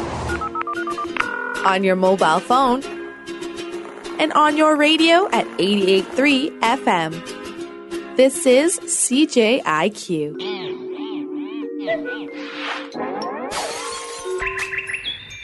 on 1.65 1.83
your 1.83 1.97
mobile 1.97 2.39
phone, 2.39 2.85
and 4.21 4.31
on 4.35 4.59
your 4.59 4.77
radio 4.77 5.27
at 5.33 5.47
883 5.59 6.51
FM. 6.61 8.17
This 8.19 8.45
is 8.45 8.79
CJIQ. 8.81 10.37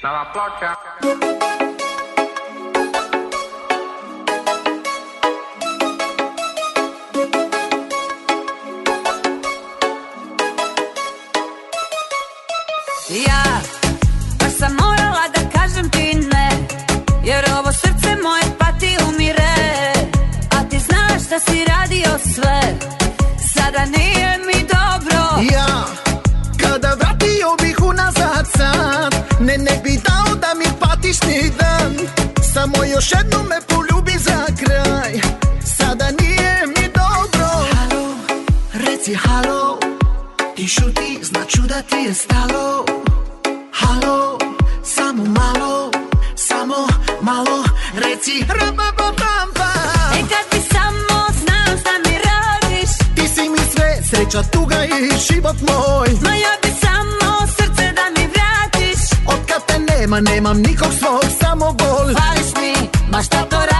Dalla 0.02 0.24
placca. 0.34 1.49
Još 33.00 33.12
jednom 33.12 33.46
me 33.46 33.56
poljubi 33.68 34.12
za 34.18 34.46
kraj. 34.60 35.12
Sada 35.76 36.04
nije 36.20 36.66
mi 36.66 36.84
dobro. 37.00 37.48
Halo, 37.72 38.14
reci 38.72 39.14
halo. 39.14 39.78
Ti 40.56 40.68
šuti, 40.68 41.18
značu 41.22 41.62
da 41.62 41.82
ti 41.82 41.96
je 41.96 42.14
stalo. 42.14 42.84
Halo, 43.72 44.38
samo 44.84 45.24
malo 45.24 45.90
Samo 46.36 46.86
malo. 47.20 47.64
Reci 47.94 48.44
rabababamba 48.48 49.72
E 50.14 50.20
kad 50.20 50.44
bi 50.52 50.60
samo 50.72 51.18
znao 51.40 51.78
šta 51.80 51.92
mi 52.04 52.14
radiš. 52.28 52.90
Ti 53.16 53.28
si 53.34 53.48
mi 53.48 53.58
sve, 53.74 53.98
sreća, 54.10 54.42
tuga 54.42 54.84
i 54.84 55.10
život 55.28 55.56
moj. 55.60 56.08
Ma 56.22 56.34
ja 56.34 56.54
bi 56.62 56.70
samo 56.80 57.46
srce 57.46 57.92
da 57.96 58.04
mi 58.16 58.28
vratiš. 58.34 59.00
Od 59.26 59.38
kad 59.48 59.66
te 59.66 59.78
nema, 59.78 60.20
nemam 60.20 60.56
nikog 60.56 60.92
svog, 60.98 61.24
samo 61.40 61.72
bol 61.72 62.06
Fališ 62.18 62.50
mi, 62.60 62.79
ma 63.20 63.24
šta 63.24 63.44
to 63.44 63.79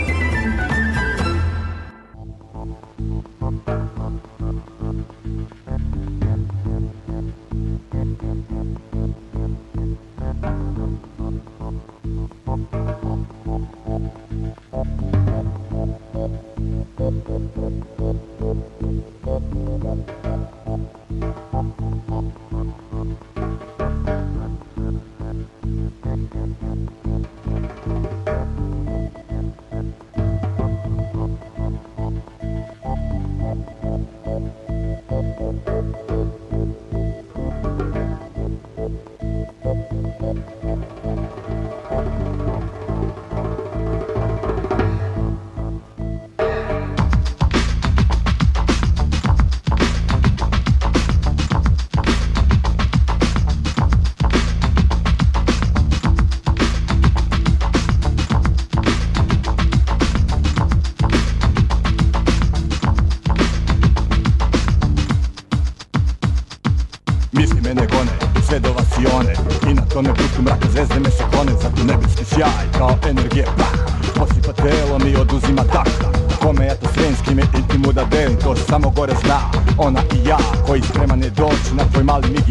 mal, 82.03 82.21
Miggy. 82.21 82.50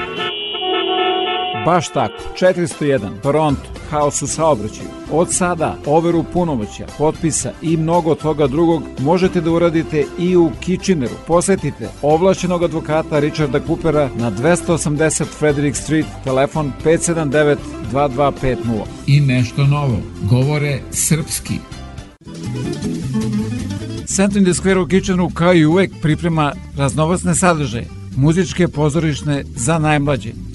Baš 1.65 1.89
tako, 1.89 2.13
401, 2.39 3.21
Toronto, 3.21 3.61
haos 3.89 4.21
u 4.21 4.27
saobraćaju. 4.27 4.87
Od 5.11 5.33
sada 5.33 5.77
overu 5.85 6.23
punomoća, 6.33 6.85
potpisa 6.97 7.51
i 7.61 7.77
mnogo 7.77 8.15
toga 8.15 8.47
drugog 8.47 8.83
možete 8.99 9.41
da 9.41 9.51
uradite 9.51 10.05
i 10.19 10.35
u 10.35 10.51
Kitcheneru. 10.59 11.13
Posetite 11.27 11.89
ovlašćenog 12.01 12.63
advokata 12.63 13.19
Richarda 13.19 13.59
Coopera 13.67 14.09
na 14.15 14.31
280 14.31 15.25
Frederick 15.39 15.77
Street, 15.77 16.05
telefon 16.23 16.71
579 16.85 17.57
2250. 17.91 18.55
I 19.07 19.19
nešto 19.19 19.63
novo, 19.63 19.97
govore 20.29 20.79
srpski. 20.91 21.53
Center 24.05 24.37
in 24.37 24.43
the 24.43 24.53
Square 24.53 24.79
u 24.79 24.87
Kitcheneru 24.87 25.29
kao 25.29 25.53
i 25.53 25.65
uvek 25.65 25.91
priprema 26.01 26.53
raznovacne 26.77 27.35
sadržaje, 27.35 27.87
muzičke 28.15 28.67
pozorišne 28.67 29.43
za 29.55 29.79
najmlađe. 29.79 30.31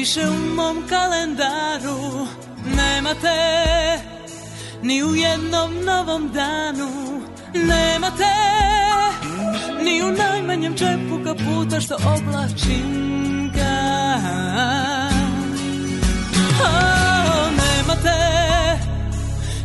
više 0.00 0.20
u 0.28 0.54
mom 0.54 0.76
kalendaru 0.88 2.26
Nema 2.76 3.14
te 3.14 3.98
ni 4.82 5.04
u 5.04 5.14
jednom 5.14 5.84
novom 5.84 6.32
danu 6.32 6.90
Nema 7.54 8.10
te 8.10 8.34
ni 9.84 10.02
u 10.02 10.12
najmanjem 10.12 10.74
džepu 10.76 11.24
kaputa 11.24 11.80
što 11.80 11.94
oblačim 11.94 13.50
ga 13.54 14.16
oh, 16.62 17.50
Nema 17.50 17.94
te 18.02 18.18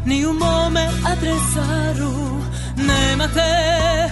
ni 0.05 0.25
u 0.25 0.33
mome 0.33 0.87
adresaru 1.05 2.41
Nema 2.77 3.27
te 3.27 4.09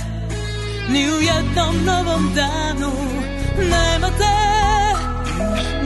ni 0.89 1.11
u 1.11 1.21
jednom 1.21 1.85
novom 1.85 2.33
danu 2.35 2.91
Nema 3.69 4.07
te 4.07 4.53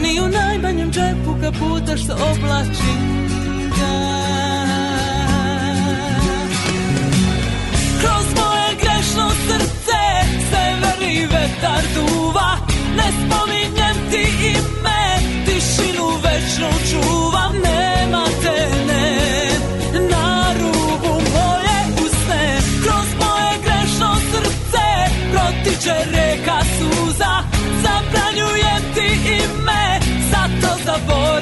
Ni 0.02 0.22
u 0.22 0.28
najmanjem 0.28 0.92
džepu 0.92 1.36
kaputa 1.42 1.98
što 1.98 2.14
oblačim 2.14 3.28
ga 3.78 3.98
Kroz 8.00 8.26
moje 8.36 8.70
grešno 8.82 9.30
srce 9.48 10.02
Severni 10.50 11.26
vetar 11.26 11.84
duva 11.96 12.58
Ne 12.98 13.08
spominjem 13.12 14.12
ti 14.12 14.48
ime 14.48 15.20
Tišinu 15.46 16.08
večnu 16.24 16.70
čuvam 16.92 17.54
Nema 17.64 18.27
boy. 31.06 31.37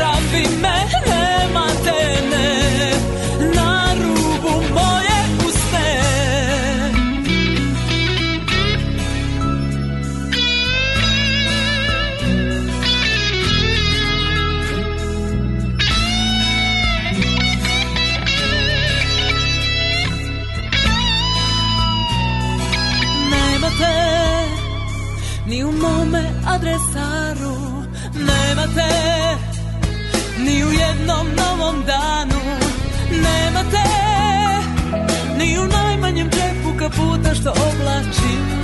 Kaputa 36.89 37.35
što 37.35 37.49
oblačim 37.51 38.54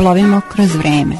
Zaplovimo 0.00 0.40
kroz 0.52 0.74
vreme. 0.74 1.14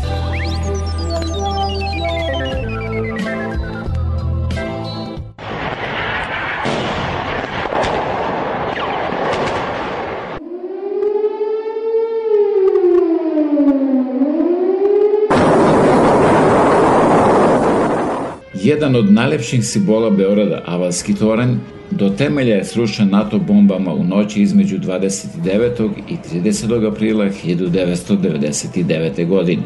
Jedan 18.54 18.96
od 18.96 19.12
najlepših 19.12 19.64
simbola 19.64 20.10
Beograda, 20.10 20.62
Avalski 20.66 21.14
toranj, 21.14 21.56
do 22.00 22.10
temelja 22.10 22.54
je 22.54 22.64
srušen 22.64 23.08
NATO 23.08 23.38
bombama 23.38 23.92
u 23.92 24.04
noći 24.04 24.42
između 24.42 24.78
29. 24.78 25.90
i 26.08 26.16
30. 26.32 26.92
aprila 26.92 27.24
1999. 27.24 29.28
godine. 29.28 29.62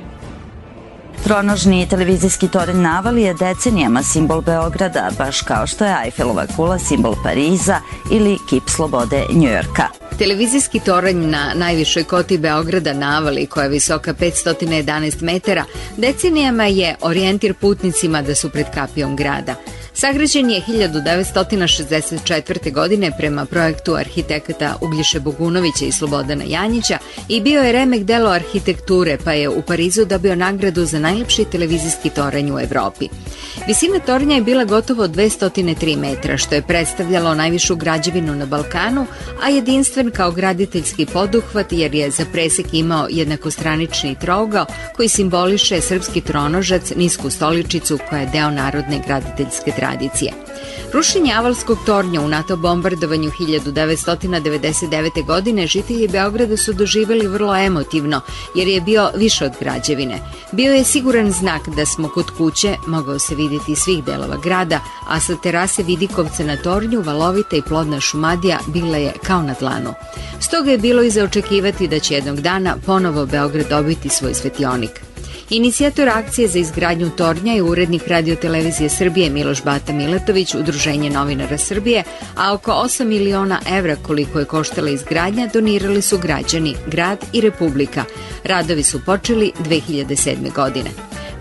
Tronožni 1.24 1.88
televizijski 1.88 2.48
toranj 2.48 2.76
Navali 2.76 3.22
je 3.22 3.34
decenijama 3.34 4.02
simbol 4.02 4.40
Beograda, 4.40 5.10
baš 5.18 5.40
kao 5.40 5.66
što 5.66 5.84
je 5.84 5.96
Eiffelova 6.04 6.46
kula 6.56 6.78
simbol 6.78 7.14
Pariza 7.22 7.80
ili 8.12 8.36
kip 8.50 8.68
slobode 8.68 9.24
Njujorka. 9.32 9.88
Televizijski 10.18 10.80
toranj 10.80 11.16
na 11.16 11.52
najvišoj 11.54 12.04
koti 12.04 12.38
Beograda 12.38 12.92
Navali, 12.92 13.46
koja 13.46 13.64
je 13.64 13.70
visoka 13.70 14.14
511 14.14 15.22
metara, 15.22 15.64
decenijama 15.96 16.66
je 16.66 16.96
orijentir 17.00 17.54
putnicima 17.54 18.22
da 18.22 18.34
su 18.34 18.50
pred 18.50 18.66
kapijom 18.74 19.16
grada. 19.16 19.54
Sagrađen 19.96 20.50
je 20.50 20.62
1964. 20.68 22.72
godine 22.72 23.10
prema 23.18 23.46
projektu 23.46 23.94
arhitekata 23.94 24.76
Uglješe 24.80 25.20
Bogunovića 25.20 25.84
i 25.84 25.92
Slobodana 25.92 26.44
Janjića 26.46 26.98
i 27.28 27.40
bio 27.40 27.62
je 27.62 27.72
remek 27.72 28.02
delo 28.02 28.30
arhitekture, 28.30 29.18
pa 29.24 29.32
je 29.32 29.48
u 29.48 29.62
Parizu 29.62 30.04
dobio 30.04 30.34
nagradu 30.34 30.84
za 30.84 30.98
najlepši 30.98 31.44
televizijski 31.44 32.10
toranj 32.10 32.50
u 32.50 32.60
Evropi. 32.60 33.08
Visina 33.66 33.98
tornja 33.98 34.36
je 34.36 34.42
bila 34.42 34.64
gotovo 34.64 35.08
203 35.08 35.96
metra, 35.96 36.36
što 36.36 36.54
je 36.54 36.62
predstavljalo 36.62 37.34
najvišu 37.34 37.76
građevinu 37.76 38.34
na 38.34 38.46
Balkanu, 38.46 39.06
a 39.42 39.48
jedinstven 39.48 40.10
kao 40.10 40.30
graditeljski 40.30 41.06
poduhvat 41.06 41.72
jer 41.72 41.94
je 41.94 42.10
za 42.10 42.24
presek 42.32 42.66
imao 42.72 43.06
jednakostranični 43.10 44.16
trougao 44.20 44.66
koji 44.96 45.08
simboliše 45.08 45.80
srpski 45.80 46.20
tronožac, 46.20 46.92
nisku 46.96 47.30
stoličicu 47.30 47.98
koja 48.08 48.20
je 48.20 48.30
deo 48.32 48.50
narodne 48.50 49.02
graditeljske 49.06 49.64
tradicije. 49.64 49.83
Rušenje 50.92 51.32
Avalskog 51.32 51.78
tornja 51.86 52.20
u 52.20 52.28
NATO 52.28 52.56
bombardovanju 52.56 53.30
1999. 53.30 55.26
godine 55.26 55.66
žitelji 55.66 56.08
Beograda 56.08 56.56
su 56.56 56.72
doživjeli 56.72 57.26
vrlo 57.26 57.56
emotivno, 57.56 58.20
jer 58.54 58.68
je 58.68 58.80
bio 58.80 59.10
više 59.16 59.44
od 59.44 59.52
građevine. 59.60 60.18
Bio 60.52 60.72
je 60.72 60.84
siguran 60.84 61.32
znak 61.32 61.68
da 61.68 61.86
smo 61.86 62.08
kod 62.08 62.30
kuće, 62.30 62.76
mogao 62.86 63.18
se 63.18 63.34
vidjeti 63.34 63.76
svih 63.76 64.04
delova 64.04 64.36
grada, 64.36 64.80
a 65.08 65.20
sa 65.20 65.36
terase 65.36 65.82
Vidikovca 65.82 66.44
na 66.44 66.56
tornju 66.56 67.02
valovita 67.02 67.56
i 67.56 67.62
plodna 67.62 68.00
šumadija 68.00 68.58
bila 68.66 68.96
je 68.96 69.12
kao 69.22 69.42
na 69.42 69.54
dlanu. 69.60 69.94
Stoga 70.40 70.70
je 70.70 70.78
bilo 70.78 71.02
i 71.02 71.10
za 71.10 71.24
očekivati 71.24 71.88
da 71.88 71.98
će 71.98 72.14
jednog 72.14 72.40
dana 72.40 72.76
ponovo 72.86 73.26
Beograd 73.26 73.68
dobiti 73.68 74.08
svoj 74.08 74.34
svetionik. 74.34 75.13
Inicijator 75.50 76.08
akcije 76.08 76.48
za 76.48 76.58
izgradnju 76.58 77.10
tornja 77.10 77.52
je 77.52 77.62
urednik 77.62 78.08
radiotelevizije 78.08 78.88
Srbije 78.88 79.30
Miloš 79.30 79.62
Bata 79.64 79.92
Miletović, 79.92 80.54
Udruženje 80.54 81.10
novinara 81.10 81.58
Srbije, 81.58 82.02
a 82.36 82.54
oko 82.54 82.70
8 82.70 83.04
miliona 83.04 83.60
evra 83.76 83.96
koliko 83.96 84.38
je 84.38 84.44
koštala 84.44 84.90
izgradnja 84.90 85.48
donirali 85.52 86.02
su 86.02 86.18
građani, 86.18 86.74
grad 86.86 87.18
i 87.32 87.40
republika. 87.40 88.04
Radovi 88.44 88.82
su 88.82 89.04
počeli 89.04 89.52
2007. 89.60 90.52
godine. 90.54 90.90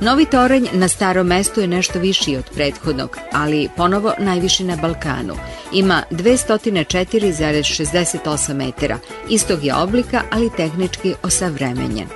Novi 0.04 0.26
toranj 0.26 0.68
na 0.74 0.88
starom 0.88 1.28
mestu 1.28 1.62
je 1.62 1.68
nešto 1.68 2.00
viši 2.00 2.36
od 2.36 2.50
prethodnog, 2.56 3.18
ali 3.32 3.70
ponovo 3.78 4.14
najviši 4.20 4.64
na 4.64 4.76
Balkanu. 4.76 5.36
Ima 5.74 6.04
204,68 6.12 8.54
metara, 8.54 9.00
istog 9.30 9.64
je 9.64 9.76
oblika, 9.76 10.22
ali 10.32 10.50
tehnički 10.58 11.14
osavremenjen. 11.24 12.08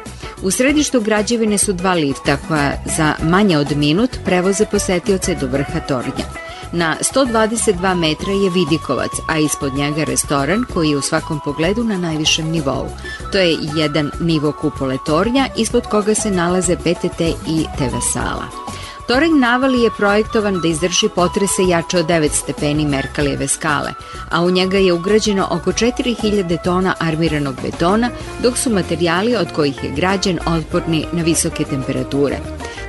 U 0.42 0.52
središtu 0.52 1.02
građevine 1.02 1.58
su 1.58 1.74
dva 1.74 1.94
lifta 1.94 2.38
koja 2.48 2.84
za 2.98 3.14
manje 3.24 3.58
od 3.58 3.78
minut 3.78 4.18
prevoze 4.26 4.66
posetioce 4.66 5.36
do 5.36 5.48
vrha 5.48 5.80
tornja. 5.80 6.47
Na 6.72 6.96
122 7.02 7.96
metra 7.96 8.32
je 8.32 8.50
Vidikovac, 8.50 9.12
a 9.28 9.38
ispod 9.38 9.74
njega 9.74 10.04
restoran 10.04 10.66
koji 10.74 10.90
je 10.90 10.98
u 10.98 11.02
svakom 11.02 11.40
pogledu 11.46 11.84
na 11.84 11.98
najvišem 11.98 12.50
nivou. 12.52 12.88
To 13.32 13.38
je 13.38 13.58
jedan 13.76 14.12
nivo 14.20 14.52
kupole 14.52 14.98
tornja 15.06 15.48
ispod 15.56 15.88
koga 15.88 16.16
se 16.16 16.32
nalaze 16.32 16.76
PTT 16.76 17.22
i 17.48 17.66
TV 17.78 17.98
sala. 18.14 18.68
Toranj 19.08 19.40
Navali 19.40 19.82
je 19.82 19.92
projektovan 19.98 20.60
da 20.62 20.68
izdrži 20.68 21.10
potrese 21.16 21.64
jače 21.68 22.00
od 22.00 22.06
9 22.06 22.30
stepeni 22.32 22.86
Merkalijeve 22.86 23.48
skale, 23.48 23.92
a 24.32 24.42
u 24.42 24.52
njega 24.52 24.78
je 24.78 24.94
ugrađeno 24.94 25.48
oko 25.52 25.72
4000 25.72 26.64
tona 26.64 26.94
armiranog 27.00 27.56
betona, 27.64 28.10
dok 28.44 28.58
su 28.58 28.70
materijali 28.70 29.36
od 29.36 29.52
kojih 29.52 29.84
je 29.84 29.92
građen 29.92 30.40
otporni 30.48 31.06
na 31.12 31.24
visoke 31.24 31.64
temperature. 31.64 32.38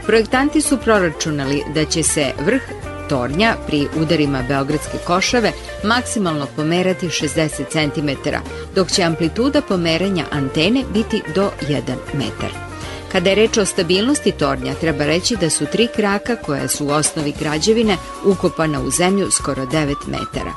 Projektanti 0.07 0.61
su 0.61 0.77
proračunali 0.77 1.63
da 1.75 1.85
će 1.85 2.03
se 2.03 2.33
vrh 2.45 2.63
tornja 3.09 3.57
pri 3.67 3.89
udarima 4.01 4.43
Beogradske 4.49 4.99
košave 5.07 5.53
maksimalno 5.85 6.47
pomerati 6.57 7.07
60 7.07 7.49
cm, 7.71 8.31
dok 8.75 8.91
će 8.91 9.03
amplituda 9.03 9.61
pomeranja 9.61 10.25
antene 10.31 10.85
biti 10.95 11.23
do 11.35 11.51
1 11.69 11.81
metar. 12.15 12.69
Kada 13.13 13.31
je 13.31 13.37
reč 13.37 13.57
o 13.59 13.65
stabilnosti 13.65 14.33
tornja, 14.33 14.75
treba 14.75 15.05
reći 15.05 15.37
da 15.37 15.51
su 15.51 15.67
tri 15.67 15.89
kraka 15.97 16.37
koja 16.37 16.69
su 16.69 16.87
u 16.87 16.91
osnovi 16.91 17.35
građevine 17.41 17.97
ukopana 18.25 18.81
u 18.81 18.91
zemlju 18.91 19.31
skoro 19.31 19.67
9 19.67 19.95
metara. 20.07 20.53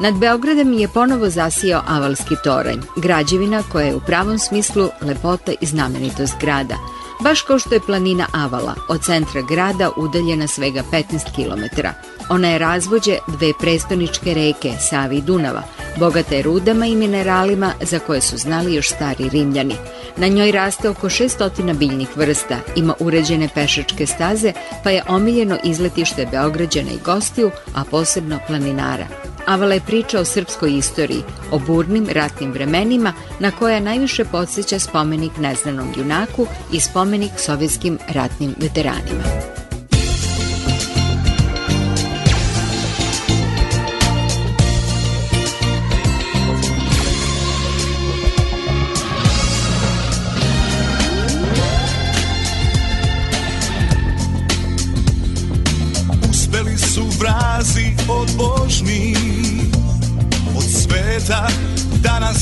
Nad 0.00 0.14
Beogradom 0.14 0.72
je 0.72 0.88
ponovo 0.88 1.30
zasijao 1.30 1.82
Avalski 1.86 2.34
toranj, 2.44 2.80
građevina 2.96 3.62
koja 3.72 3.86
je 3.86 3.94
u 3.94 4.00
pravom 4.00 4.38
smislu 4.38 4.88
lepota 5.02 5.52
i 5.60 5.66
znamenitost 5.66 6.34
grada, 6.40 6.74
baš 7.20 7.42
kao 7.42 7.58
što 7.58 7.74
je 7.74 7.80
planina 7.80 8.26
Avala, 8.32 8.74
od 8.88 9.04
centra 9.04 9.42
grada 9.42 9.90
udaljena 9.96 10.46
svega 10.46 10.82
15 10.92 11.34
km. 11.34 11.80
Ona 12.28 12.48
je 12.48 12.58
razvođe 12.58 13.18
dve 13.26 13.52
prestoničke 13.60 14.34
reke, 14.34 14.72
Savi 14.90 15.16
i 15.16 15.22
Dunava, 15.22 15.62
bogata 15.98 16.34
je 16.34 16.42
rudama 16.42 16.86
i 16.86 16.96
mineralima 16.96 17.72
za 17.80 17.98
koje 17.98 18.20
su 18.20 18.36
znali 18.36 18.74
još 18.74 18.88
stari 18.88 19.28
rimljani. 19.28 19.74
Na 20.16 20.28
njoj 20.28 20.52
raste 20.52 20.88
oko 20.88 21.08
600 21.08 21.74
biljnih 21.74 22.16
vrsta, 22.16 22.56
ima 22.76 22.94
uređene 23.00 23.48
pešačke 23.54 24.06
staze, 24.06 24.52
pa 24.84 24.90
je 24.90 25.02
omiljeno 25.08 25.56
izletište 25.64 26.28
Beograđana 26.30 26.90
i 26.90 27.04
gostiju, 27.04 27.50
a 27.74 27.84
posebno 27.84 28.38
planinara. 28.46 29.06
Avala 29.46 29.74
je 29.74 29.80
priča 29.80 30.20
o 30.20 30.24
srpskoj 30.24 30.76
istoriji, 30.76 31.22
o 31.52 31.58
burnim 31.58 32.06
ratnim 32.12 32.52
vremenima 32.52 33.12
na 33.40 33.50
koja 33.50 33.80
najviše 33.80 34.24
podsjeća 34.24 34.78
spomenik 34.78 35.32
neznanom 35.38 35.88
junaku 35.96 36.46
i 36.72 36.80
spomenik 36.80 37.32
sovjetskim 37.36 37.98
ratnim 38.08 38.54
veteranima. 38.60 39.65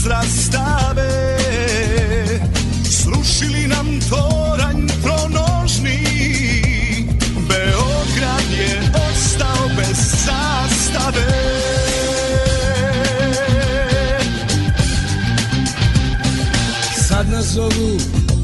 Nas 0.05 0.51
rastave 0.51 1.39
Srušili 2.85 3.67
nam 3.67 4.01
toranj 4.11 4.87
pronožni. 5.03 5.99
Beograd 7.49 8.51
je 8.51 8.81
ostao 8.95 9.69
bez 9.77 9.97
zastave. 10.27 11.27
Sad 17.09 17.31
nas 17.31 17.47
zovu 17.47 17.99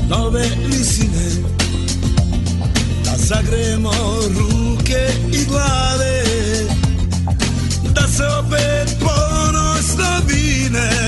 nove 0.09 0.47
lisine 0.67 1.31
Da 3.05 3.13
zagrejemo 3.17 3.93
ruke 4.39 5.09
i 5.33 5.45
glave 5.45 6.23
Da 7.95 8.09
se 8.09 8.27
opet 8.27 8.97
ponosno 9.01 10.21
vine 10.27 11.00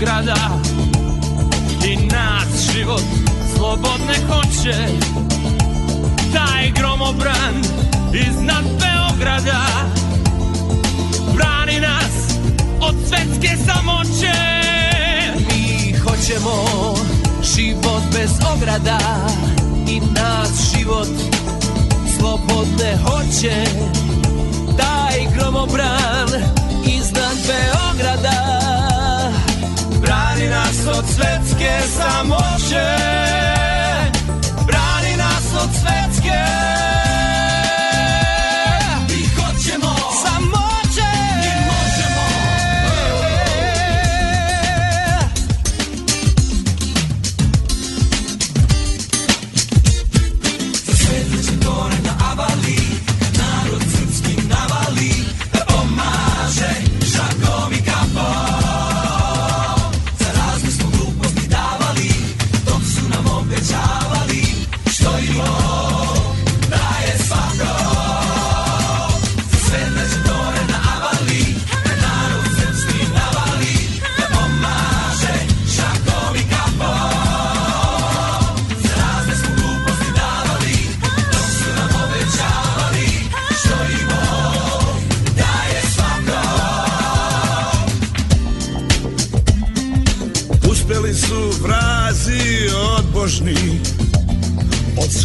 ograda 0.00 0.60
I 1.84 1.96
nas 1.96 2.72
život 2.72 3.02
slobodne 3.54 4.14
hoće. 4.28 4.74
Taj 6.32 6.70
gromobran 6.70 7.54
iznad 8.14 8.64
Beograda 8.64 9.60
Brani 11.34 11.80
nas 11.80 12.38
od 12.80 12.94
svetske 13.08 13.56
samoće. 13.66 14.32
Mi 15.38 15.92
hoćemo 15.98 16.64
život 17.54 18.02
bez 18.12 18.30
ograda 18.56 18.98
I 19.88 20.00
nas 20.00 20.76
život 20.76 21.08
slobodne 22.18 22.98
hoće. 23.04 23.64
Taj 24.78 25.26
gromobran 25.36 26.28
iznad 26.84 27.36
Beograda 27.46 28.79
Bráni 30.40 30.56
nás 30.56 30.86
od 30.98 31.04
svetské 31.04 31.82
samoše. 31.84 32.88
Bráni 34.64 35.16
nás 35.16 35.46
od 35.52 35.70
svetské. 35.76 36.44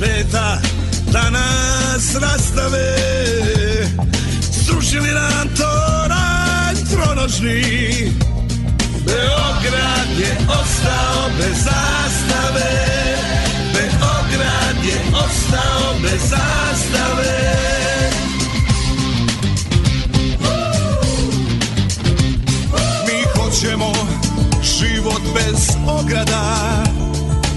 Sveta 0.06 0.58
da 1.12 1.30
nas 1.30 2.16
rastave. 2.22 2.96
Srušili 4.66 5.10
nam 5.10 5.48
toranj 5.58 6.76
tronožni. 6.92 8.12
Beograd 9.06 10.10
je 10.20 10.38
ostao 10.48 11.30
bez 11.38 11.58
zastave. 11.58 12.72
Beograd 13.74 14.86
je 14.86 15.02
ostao 15.14 16.00
bez 16.02 16.22
zastave. 16.22 17.56
Mi 23.08 23.24
hoćemo 23.36 23.94
život 24.62 25.22
bez 25.34 25.70
ograda 25.88 26.84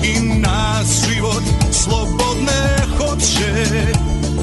I 0.08 0.20
nas 0.20 1.04
život 1.08 1.42
slobodne 1.72 2.86
hoće. 2.98 3.68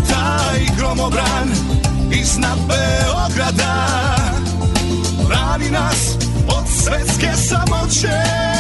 Taj 0.09 0.59
gromobran 0.77 1.49
iznad 2.11 2.57
Beograda 2.67 3.85
Brani 5.27 5.69
nas 5.71 6.17
od 6.47 6.63
svetske 6.69 7.31
samoće 7.35 8.54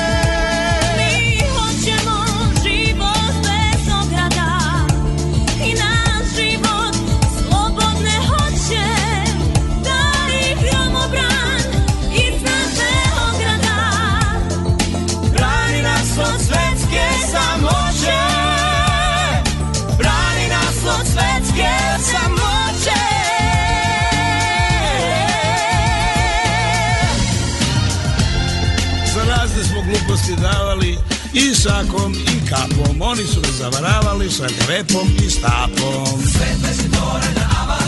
i 31.35 31.55
šakom 31.55 32.13
i 32.13 32.49
kapom 32.49 33.01
Oni 33.01 33.23
su 33.23 33.39
me 33.41 33.47
zavaravali 33.59 34.29
sa 34.31 34.47
krepom 34.47 35.07
i 35.25 35.29
stapom. 35.29 36.21
Sve 36.21 36.73
se 36.73 36.89
tore 36.91 37.29
na 37.35 37.45
avali 37.61 37.84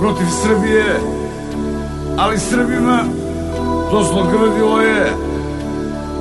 protiv 0.00 0.26
Srbije, 0.42 0.84
ali 2.18 2.38
Srbima 2.38 2.98
to 3.90 4.02
zlogrdilo 4.02 4.80
je. 4.80 5.12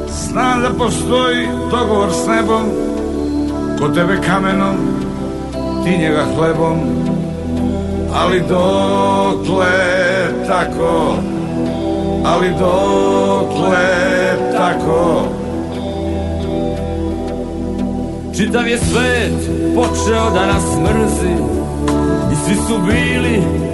Znam 0.10 0.62
da 0.62 0.70
postoji 0.78 1.48
dogovor 1.72 2.10
s 2.12 2.28
nebom, 2.28 2.66
ko 3.80 3.90
tebe 3.90 4.18
kamenom, 4.26 4.76
ti 5.84 5.98
njega 5.98 6.26
hlebom, 6.36 6.80
ali 8.14 8.44
dokle 8.50 9.68
tako, 10.48 11.16
ali 12.26 12.50
dokle 12.60 13.88
tako. 14.58 15.24
Čitav 18.38 18.68
je 18.68 18.78
svet 18.78 19.50
počeo 19.76 20.30
da 20.34 20.46
nas 20.46 20.64
mrzi 20.78 21.34
I 22.32 22.36
svi 22.46 22.56
su 22.56 22.80
bili 22.86 23.69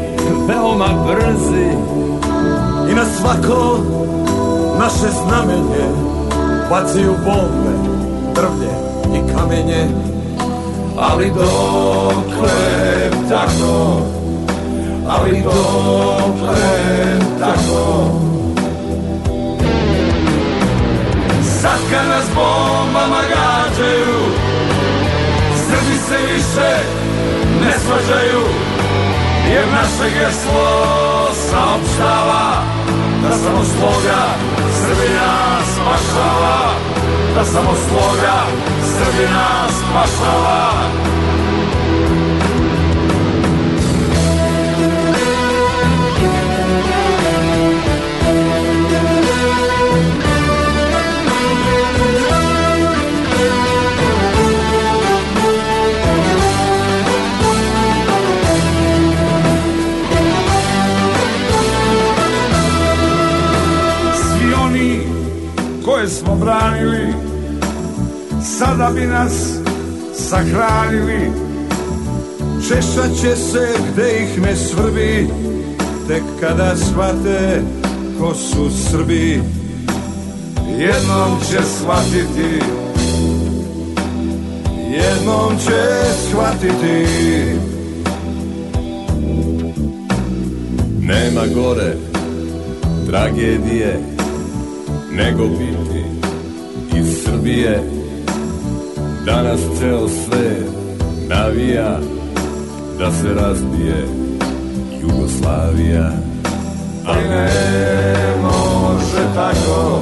veoma 0.48 0.88
brzi 1.08 1.70
I 2.92 2.96
na 2.96 3.06
svako 3.06 3.78
naše 4.80 5.12
znamenje 5.26 6.16
Bacaju 6.70 7.14
bombe, 7.26 7.72
drvlje 8.36 8.72
i 9.16 9.34
kamenje. 9.34 9.88
Ali 10.98 11.32
dokle 11.36 12.50
tako, 13.30 14.02
ali 15.08 15.42
dokle 15.44 16.56
tako. 17.40 18.12
Sad 21.62 21.80
kad 21.92 22.08
nas 22.08 22.26
bombama 22.36 23.22
gađaju, 23.30 24.20
Srbi 25.68 25.98
se 26.08 26.34
više 26.34 26.78
ne 27.62 27.74
svađaju, 27.86 28.42
jer 29.54 29.66
naše 29.72 30.10
geslo 30.20 30.68
saopštava 31.34 32.64
da 33.22 33.38
samo 33.38 33.64
sloga 33.64 34.22
Srbina 34.82 35.62
spašava, 35.74 36.74
da 37.36 37.46
samo 37.46 37.74
sloga 37.88 38.36
Srbina 38.82 39.68
spašava. 39.70 41.15
Smo 66.36 66.46
branili 66.46 67.14
sada 68.42 68.92
bi 68.96 69.02
nas 69.02 69.34
sahranili. 70.14 71.32
Češat 72.68 73.12
će 73.22 73.36
se 73.36 73.68
gde 73.92 74.24
ih 74.24 74.42
ne 74.42 74.56
svrbi 74.56 75.28
Tek 76.08 76.24
kada 76.40 76.76
shvate 76.76 77.62
ko 78.20 78.34
su 78.36 78.70
Srbi. 78.90 79.42
Jednom 80.78 81.40
će 81.50 81.60
shvatiti 81.80 82.66
Jednom 84.92 85.58
će 85.58 85.82
shvatiti. 86.30 87.06
Nema 91.00 91.42
gore 91.56 91.94
tragedije 93.08 94.00
nego 95.12 95.44
iz 95.44 95.75
Srbije 97.46 97.80
Danas 99.26 99.60
ceo 99.80 100.08
svet 100.08 100.68
navija 101.30 102.00
da 103.00 103.12
se 103.12 103.34
razbije 103.34 104.08
Jugoslavija. 105.02 106.12
Ali 107.06 107.30
ne 107.30 107.54
može 108.42 109.24
tako 109.36 110.02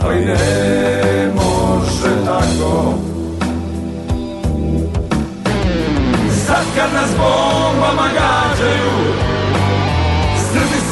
Ali 0.00 0.24
ne 0.24 1.30
može 1.34 2.24
tako. 2.24 2.94
Sad 6.46 6.64
kad 6.76 6.92
nas 6.94 7.10
bombama 7.18 8.08
gađaju 8.14 9.14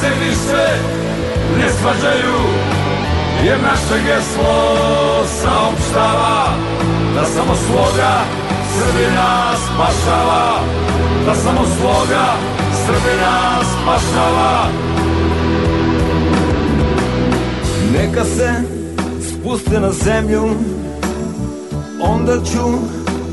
se 0.01 0.09
više 0.25 0.67
ne 1.59 1.71
svađaju 1.71 2.72
Jer 3.45 3.59
naše 3.63 4.05
geslo 4.07 4.55
saopštava 5.27 6.57
Da 7.15 7.25
samo 7.25 7.55
sloga 7.67 8.25
Srbina 8.79 9.53
spašava 9.57 10.61
Da 11.27 11.35
samo 11.35 11.61
sloga 11.79 12.25
Srbina 12.87 13.61
spašava. 13.63 14.67
Neka 17.93 18.25
se 18.25 18.53
spuste 19.29 19.81
na 19.81 19.93
zemlju 19.93 20.51
Onda 22.01 22.33
ću 22.45 22.67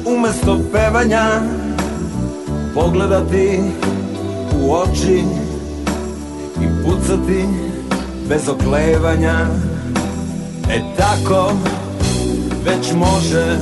umesto 0.06 0.60
pevanja 0.74 1.26
Pogledati 2.74 3.60
u 4.62 4.74
oči 4.74 5.24
I 6.62 6.84
pucati 6.84 7.46
bez 8.30 8.50
oklevanja 8.50 9.69
E 10.70 10.82
tako 10.98 11.52
već 12.66 12.94
može 12.94 13.58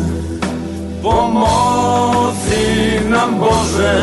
Pomozi 1.04 2.66
nam 3.10 3.40
Bože. 3.40 4.02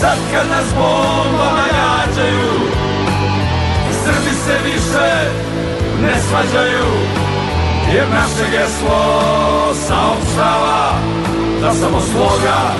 Sad 0.00 0.18
kad 0.32 0.48
nas 0.50 0.66
bombama 0.74 1.64
gađaju 1.72 2.52
Srbi 4.04 4.34
se 4.44 4.54
više 4.64 5.30
ne 6.02 6.14
svađaju? 6.28 6.86
Jer 7.94 8.04
naše 8.10 8.50
geslo 8.50 9.02
saopštava 9.74 10.92
Da 11.60 11.72
samo 11.72 12.00
sloga 12.12 12.74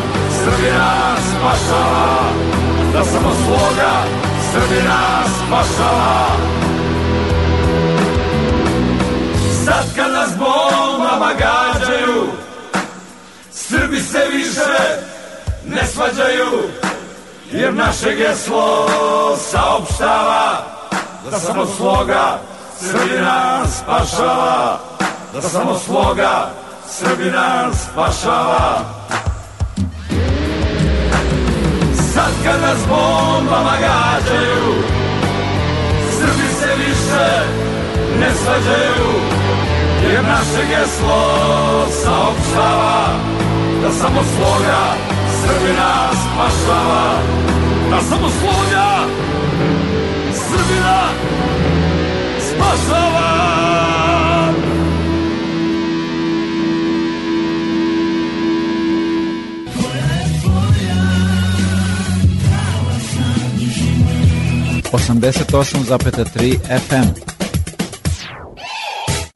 Srbina 0.44 1.16
spašava 1.30 2.32
Da 2.92 3.04
samo 3.04 3.30
sloga 3.46 4.29
Srbina 4.52 5.24
spašava. 5.46 6.26
Sad 9.64 9.84
kad 9.96 10.12
nas 10.12 10.30
bombama 10.38 11.32
gađaju 11.32 12.26
Srbi 13.52 14.00
se 14.00 14.18
više 14.32 14.78
ne 15.66 15.86
svađaju 15.86 16.62
Jer 17.52 17.74
naše 17.74 18.14
geslo 18.14 18.88
saopštava 19.50 20.64
Da 21.30 21.38
samo 21.38 21.66
sloga 21.76 22.38
Srbina 22.78 23.66
spašava. 23.66 24.78
Da 25.34 25.42
samo 25.42 25.78
sloga 25.78 26.50
Srbina 26.88 27.70
spašava 27.74 28.84
Sad 32.20 32.32
kad 32.44 32.60
nas 32.60 32.78
bombama 32.88 33.72
gađaju 33.80 34.74
Srbi 36.18 36.48
se 36.58 36.68
više 36.76 37.28
ne 38.20 38.30
svađaju 38.34 39.10
Jer 40.12 40.24
naše 40.24 40.66
geslo 40.68 41.86
saopštava 41.90 43.06
Da 43.82 43.92
samo 43.92 44.20
sloga 44.36 44.94
Srbina 45.42 46.10
spašava. 46.12 47.22
Da 47.90 48.00
samo 48.00 48.28
sloga 48.40 49.06
Srbina 50.32 51.02
spašava 52.38 53.99
88,3 64.92 66.58
FM. 66.58 67.08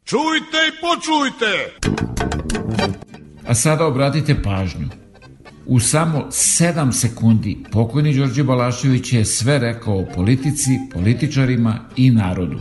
Čujte 0.05 0.59
i 0.69 0.73
počujte! 0.81 1.79
A 3.49 3.55
sada 3.55 3.87
obratite 3.87 4.43
pažnju. 4.43 4.89
U 5.67 5.81
samo 5.81 6.19
7 6.31 6.93
sekundi 6.93 7.65
pokojni 7.73 8.15
Đorđe 8.15 8.43
Balašević 8.43 9.13
je 9.13 9.25
sve 9.25 9.59
rekao 9.59 9.99
o 9.99 10.07
politici, 10.15 10.71
političarima 10.93 11.79
i 11.97 12.11
narodu. 12.11 12.59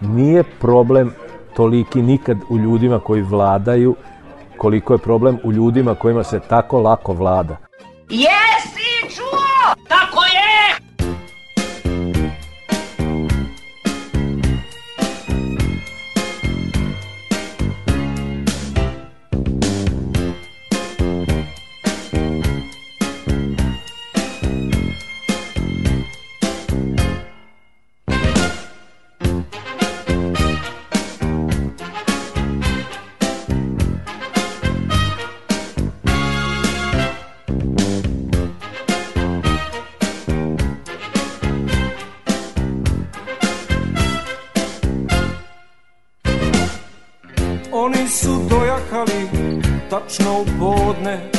Nije 0.00 0.44
problem 0.60 1.12
toliki 1.56 2.02
nikad 2.02 2.36
u 2.48 2.58
ljudima 2.58 3.00
koji 3.00 3.22
vladaju, 3.22 3.96
koliko 4.56 4.92
je 4.92 4.98
problem 4.98 5.38
u 5.44 5.52
ljudima 5.52 5.94
kojima 5.94 6.24
se 6.24 6.40
tako 6.48 6.80
lako 6.80 7.12
vlada. 7.12 7.56
Jesi 8.10 9.16
čuo? 9.16 9.74
Tako 9.88 10.24
je! 10.24 10.73
Dojahali 49.04 49.60
tačno 49.90 50.40
u 50.40 50.44
podne 50.58 51.30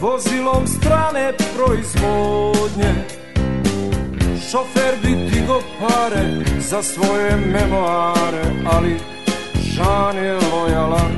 Vozilom 0.00 0.66
strane 0.66 1.32
proizvodnje. 1.56 2.94
Šofer 4.50 4.94
bi 5.02 5.30
digo 5.30 5.60
pare 5.80 6.44
za 6.60 6.82
svoje 6.82 7.36
memoare 7.36 8.42
Ali 8.72 9.00
Žan 9.74 10.16
je 10.16 10.32
lojalan. 10.52 11.12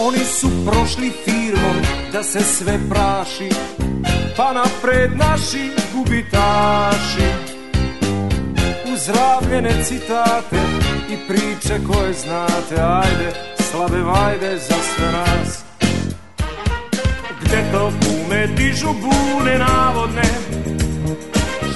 Oni 0.00 0.18
su 0.18 0.48
prošli 0.66 1.10
firmom 1.24 1.76
da 2.12 2.22
se 2.22 2.40
sve 2.40 2.78
praši 2.90 3.48
Pa 4.36 4.52
napred 4.52 5.10
naši 5.16 5.70
gubitaši. 5.94 7.28
Uzravljene 8.92 9.84
citate 9.84 10.81
i 11.12 11.16
priče 11.28 11.80
koje 11.86 12.12
znate 12.12 12.82
Ajde, 12.82 13.32
slabe 13.70 14.02
vajde 14.02 14.58
za 14.58 14.74
sve 14.74 15.12
nas. 15.12 15.64
Gde 17.40 17.64
to 17.72 17.92
kume 18.00 18.46
dižu 18.46 18.92
bune 18.92 19.58
navodne 19.58 20.22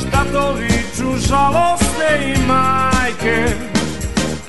Šta 0.00 0.24
to 0.32 0.52
viču 0.52 1.26
žalostne 1.28 2.34
i 2.34 2.46
majke? 2.46 3.46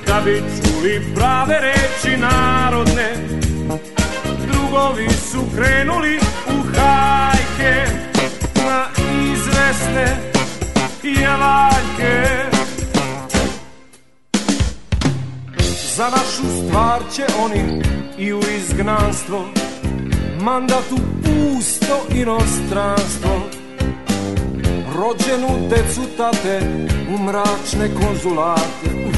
Da 0.08 0.22
bi 0.26 0.44
čuli 0.64 1.02
prave 1.16 1.60
reči 1.62 2.18
narodne 2.18 3.14
Drugovi 4.48 5.10
su 5.10 5.44
krenuli 5.56 6.20
u 6.48 6.64
hajke 6.76 7.86
Na 8.56 8.86
izvesne 9.34 10.18
javaljke 11.22 12.57
Za 15.98 16.10
našu 16.10 16.44
stvar 16.58 17.02
će 17.16 17.26
oni 17.44 17.82
i 18.18 18.34
u 18.34 18.40
izgnanstvo 18.58 19.46
Mandat 20.42 20.92
u 20.92 20.98
pusto 21.24 22.16
inostranstvo. 22.16 23.42
Rođenu 24.96 25.70
decu 25.70 26.02
tate 26.18 26.62
u 27.16 27.24
mračne 27.24 27.90
konzulate 28.02 29.12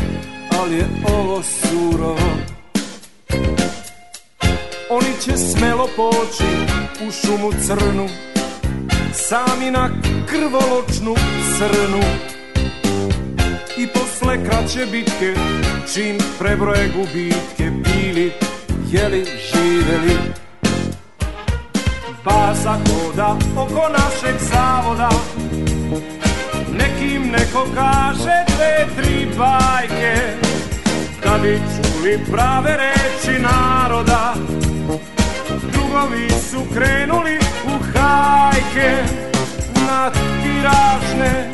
Ali 0.60 0.76
je 0.76 0.88
ovo 1.14 1.44
surovo 1.44 2.30
Oni 4.90 5.22
će 5.22 5.38
smelo 5.38 5.88
poći 5.96 6.50
u 7.08 7.12
šumu 7.12 7.52
crnu 7.68 8.08
Sami 9.14 9.72
na 9.72 9.90
krvoločnu 10.28 11.16
crnu 11.58 12.04
I 13.80 13.88
posle 13.88 14.46
kraće 14.46 14.86
bitke 14.92 15.34
Čim 15.94 16.18
prebroje 16.40 16.90
gubitke 16.90 17.72
Bili, 17.72 18.32
jeli, 18.92 19.26
živeli? 19.26 20.18
Baza 22.26 22.72
hoda 22.72 23.38
oko 23.58 23.90
našeg 23.90 24.36
zavoda 24.52 25.10
Nekim 26.72 27.32
neko 27.32 27.68
kaže 27.76 28.46
dve, 28.48 28.88
tri 28.98 29.28
bajke 29.38 30.16
Da 31.24 31.38
bi 31.44 31.60
čuli 31.76 32.20
prave 32.32 32.78
reči 32.78 33.40
naroda. 33.42 34.34
Drugovi 35.72 36.30
su 36.30 36.60
krenuli 36.74 37.38
u 37.66 37.84
hajke 37.94 39.04
na 39.88 40.12
tiražne 40.44 41.50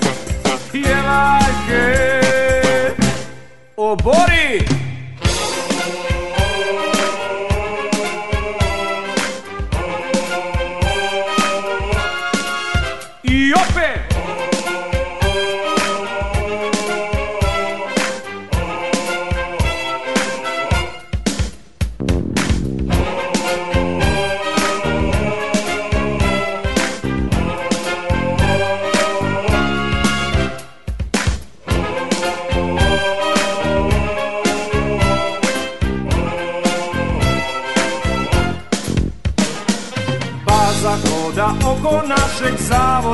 je 0.81 0.95
lajke. 1.07 1.85
O 3.75 3.95
Bori! 3.95 4.84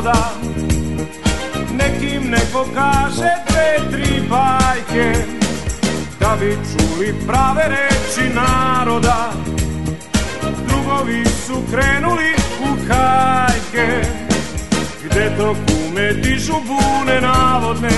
Zavoda 0.02 0.32
Nekim 1.74 2.30
neko 2.30 2.68
kaže 2.76 3.32
dve, 3.50 3.92
tri 3.92 4.22
bajke 4.30 5.14
Da 6.20 6.38
bi 6.40 6.58
čuli 6.72 7.16
prave 7.28 7.64
reči 7.68 8.34
naroda. 8.34 9.32
Drugovi 10.68 11.26
su 11.26 11.64
krenuli 11.72 12.34
u 12.62 12.68
hajke 12.88 14.02
Gde 15.04 15.32
to 15.38 15.56
kume 15.68 16.14
dižu 16.14 16.54
bune 16.68 17.22
navodne. 17.22 17.90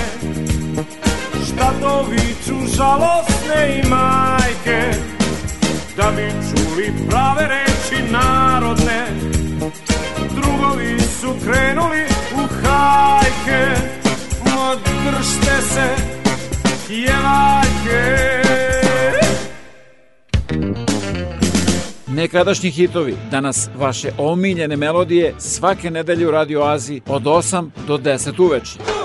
Šta 1.46 1.72
to 1.80 2.06
viču 2.10 2.76
žalosne 2.76 3.82
i 3.82 3.88
majke 3.88 4.98
Da 5.96 6.12
bi 6.16 6.32
čuli 6.50 6.92
prave 7.08 7.48
reči 7.48 8.12
narodne 8.12 9.04
Drugovi 10.34 11.00
su 11.00 11.28
krenuli 11.44 12.04
u 12.34 12.46
hajke 12.62 13.80
Održte 14.70 15.62
se, 15.62 15.96
pjevajke 16.86 18.34
Nekadašnji 22.08 22.70
hitovi, 22.70 23.16
danas 23.30 23.68
vaše 23.76 24.10
omiljene 24.18 24.76
melodije 24.76 25.34
svake 25.38 25.90
nedelje 25.90 26.28
u 26.28 26.30
Radio 26.30 26.62
Aziji 26.62 27.02
od 27.06 27.22
8 27.22 27.70
do 27.86 27.98
10 27.98 28.42
uveče. 28.42 29.03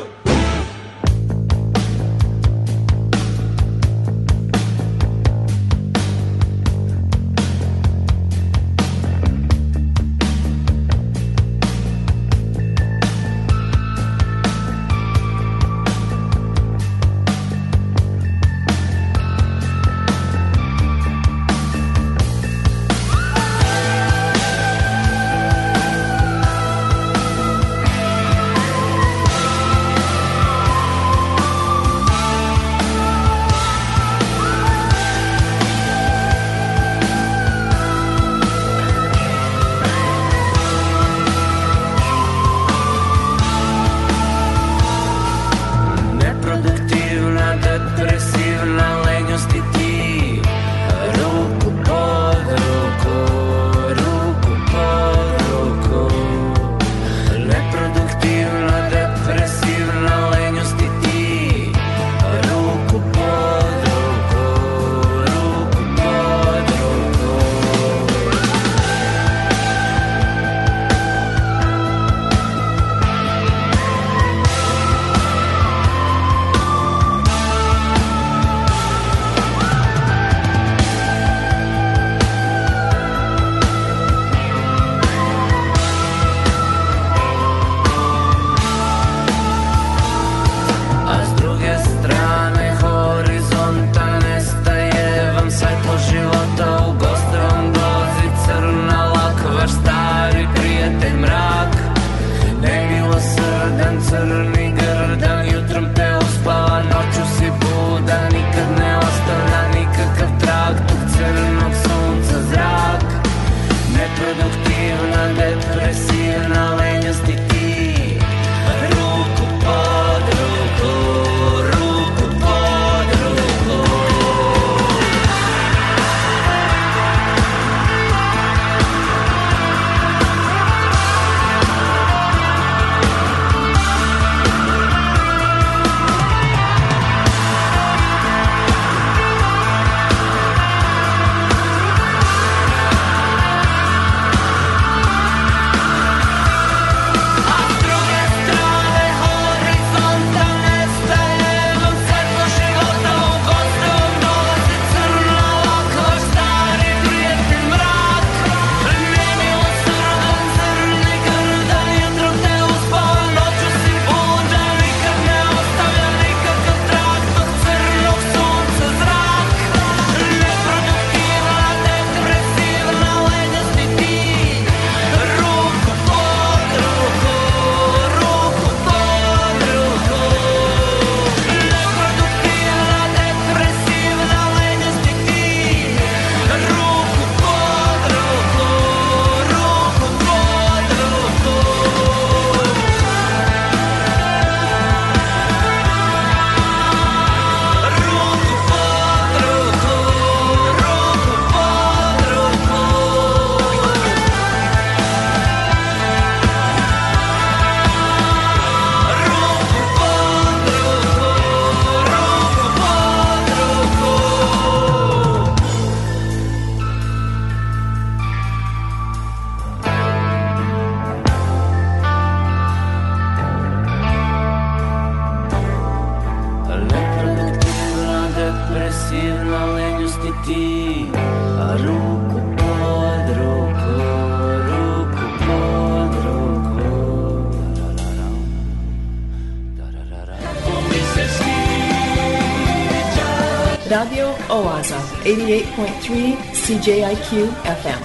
Radio 243.89 244.27
Oaza, 244.49 244.95
88.3 245.25 246.33
CJIQ 246.53 247.47
FM. 247.63 248.01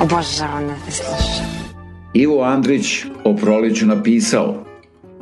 Da 0.00 0.22
te 0.86 0.92
slušam. 0.92 1.46
Ivo 2.14 2.42
Andrić 2.42 3.04
o 3.24 3.36
proleću 3.36 3.86
napisao 3.86 4.64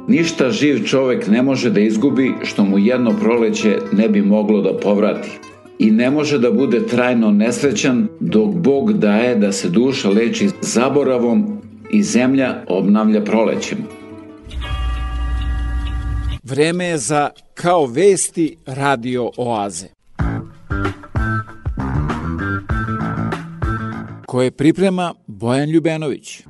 Ništa 0.09 0.51
živ 0.51 0.85
čovek 0.85 1.27
ne 1.27 1.43
može 1.43 1.71
da 1.71 1.81
izgubi 1.81 2.35
što 2.43 2.65
mu 2.65 2.79
jedno 2.79 3.17
proleće 3.21 3.79
ne 3.93 4.09
bi 4.09 4.23
moglo 4.23 4.61
da 4.61 4.79
povrati. 4.79 5.31
I 5.79 5.91
ne 5.91 6.11
može 6.11 6.39
da 6.39 6.51
bude 6.51 6.87
trajno 6.87 7.31
nesrećan 7.31 8.09
dok 8.21 8.55
Bog 8.55 8.93
daje 8.93 9.35
da 9.35 9.53
se 9.53 9.69
duša 9.69 10.11
leči 10.11 10.49
zaboravom 10.61 11.61
i 11.91 12.03
zemlja 12.03 12.65
obnavlja 12.69 13.25
prolećem. 13.25 14.00
Vreme 16.51 16.85
je 16.85 16.99
za 16.99 17.31
Kao 17.55 17.87
vesti 17.87 18.57
radio 18.67 19.31
oaze. 19.37 19.87
koje 24.27 24.51
priprema 24.51 25.15
Bojan 25.27 25.71
Ljubenović. 25.71 26.43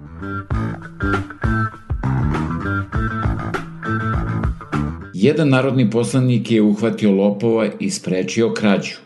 Jedan 5.15 5.49
narodni 5.49 5.91
poslanik 5.91 6.51
je 6.51 6.63
uhvatio 6.63 7.11
lopova 7.11 7.69
i 7.81 7.91
sprečio 7.91 8.53
krađu. 8.55 8.97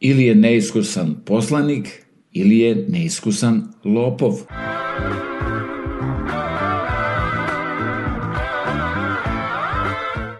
Ili 0.00 0.24
je 0.24 0.34
neiskusan 0.34 1.14
poslanik, 1.24 1.88
ili 2.32 2.58
je 2.58 2.86
neiskusan 2.88 3.62
lopov. 3.84 4.32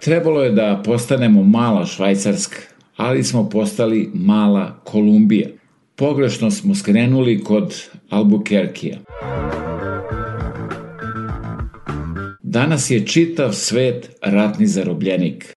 Trebalo 0.04 0.42
je 0.42 0.50
da 0.50 0.82
postanemo 0.84 1.42
mala 1.42 1.86
Švajcarska, 1.86 2.56
ali 2.96 3.24
smo 3.24 3.48
postali 3.48 4.10
mala 4.14 4.80
Kolumbija. 4.84 5.48
Pogrešno 5.96 6.50
smo 6.50 6.74
skrenuli 6.74 7.44
kod 7.44 7.82
Albuquerqueja. 8.10 8.96
Danas 12.42 12.90
je 12.90 13.06
čitav 13.06 13.52
svet 13.52 14.16
ratni 14.22 14.66
zarobljenik. 14.66 15.54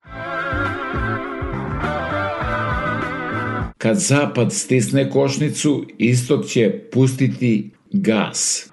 Kad 3.78 3.98
zapad 3.98 4.54
stisne 4.54 5.10
košnicu, 5.10 5.86
istok 5.98 6.46
će 6.46 6.82
pustiti 6.92 7.72
gas. 7.92 8.70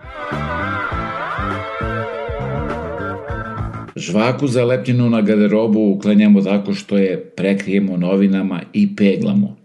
Žvaku 4.03 4.47
zalepljenu 4.47 5.11
na 5.11 5.21
garderobu 5.21 5.81
uklanjamo 5.81 6.43
tako 6.43 6.75
što 6.75 6.99
je 6.99 7.21
prekrijemo 7.37 7.97
novinama 7.97 8.61
i 8.73 8.97
peglamo. 8.97 9.57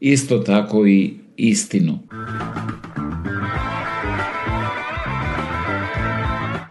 Isto 0.00 0.38
tako 0.38 0.86
i 0.86 1.10
istinu. 1.36 1.98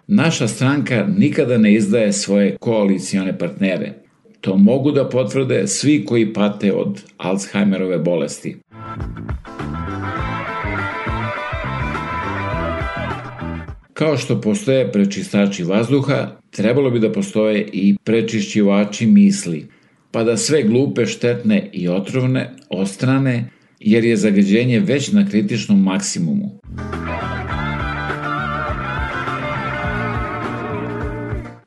Naša 0.07 0.48
stranka 0.48 1.07
nikada 1.18 1.57
ne 1.57 1.73
izdaje 1.73 2.14
svoje 2.14 2.57
koalicione 2.60 3.38
partnere. 3.38 3.94
To 4.41 4.57
mogu 4.57 4.91
da 4.91 5.10
potvrde 5.10 5.68
svi 5.68 6.06
koji 6.06 6.34
pate 6.34 6.73
od 6.73 7.02
Alzheimerove 7.18 7.98
bolesti. 7.98 8.57
Kao 13.94 14.18
što 14.18 14.41
postoje 14.41 14.91
prečistači 14.91 15.64
vazduha, 15.64 16.43
trebalo 16.55 16.89
bi 16.89 16.99
da 16.99 17.11
postoje 17.11 17.69
i 17.73 17.95
prečišćivači 18.03 19.05
misli, 19.05 19.67
pa 20.11 20.23
da 20.23 20.38
sve 20.38 20.63
glupe, 20.63 21.05
štetne 21.05 21.69
i 21.73 21.88
otrovne 21.88 22.53
ostrane, 22.69 23.49
jer 23.80 24.05
je 24.05 24.17
zagađenje 24.17 24.80
već 24.80 25.11
na 25.11 25.30
kritičnom 25.30 25.84
maksimumu. 25.84 26.59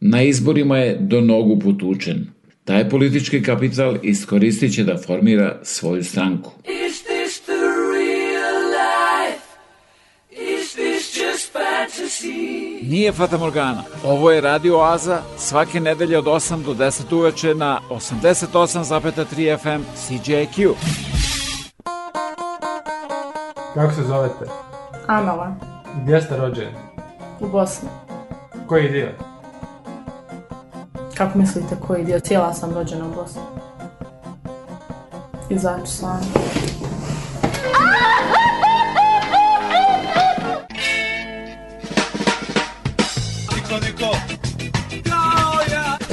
Na 0.00 0.22
izborima 0.22 0.78
je 0.78 0.96
do 1.00 1.20
nogu 1.20 1.58
potučen. 1.58 2.26
Taj 2.64 2.88
politički 2.88 3.42
kapital 3.42 3.96
iskoristit 4.02 4.74
će 4.74 4.84
da 4.84 4.96
formira 4.96 5.60
svoju 5.62 6.04
stranku. 6.04 6.52
Nije 12.82 13.12
Fata 13.12 13.38
Morgana. 13.38 13.82
Ovo 14.04 14.30
je 14.30 14.40
Radio 14.40 14.78
Oaza 14.78 15.18
svake 15.38 15.80
nedelje 15.80 16.18
od 16.18 16.24
8 16.24 16.64
do 16.64 16.74
10 16.74 17.14
uveče 17.16 17.54
na 17.54 17.80
88,3 17.90 19.58
FM 19.58 19.82
CJQ. 19.96 20.70
Kako 23.74 23.92
se 23.94 24.02
zovete? 24.02 24.44
Amala, 25.06 25.54
Gdje 26.02 26.22
ste 26.22 26.36
rođeni? 26.36 26.72
u 27.40 27.46
Bosni. 27.48 27.88
Koji 28.66 28.88
dio? 28.88 29.08
Kako 31.16 31.38
mislite 31.38 31.76
koji 31.86 32.04
dio? 32.04 32.20
Cijela 32.20 32.54
sam 32.54 32.74
rođena 32.74 33.06
u 33.06 33.14
Bosni. 33.14 33.42
Izaći 35.50 35.92
sam. 35.92 36.20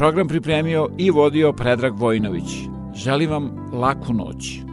Program 0.00 0.28
pripremio 0.28 0.88
i 0.98 1.10
vodio 1.10 1.52
Predrag 1.52 1.98
Vojinović. 1.98 2.44
Želim 2.94 3.30
vam 3.30 3.70
laku 3.72 4.12
noć. 4.12 4.69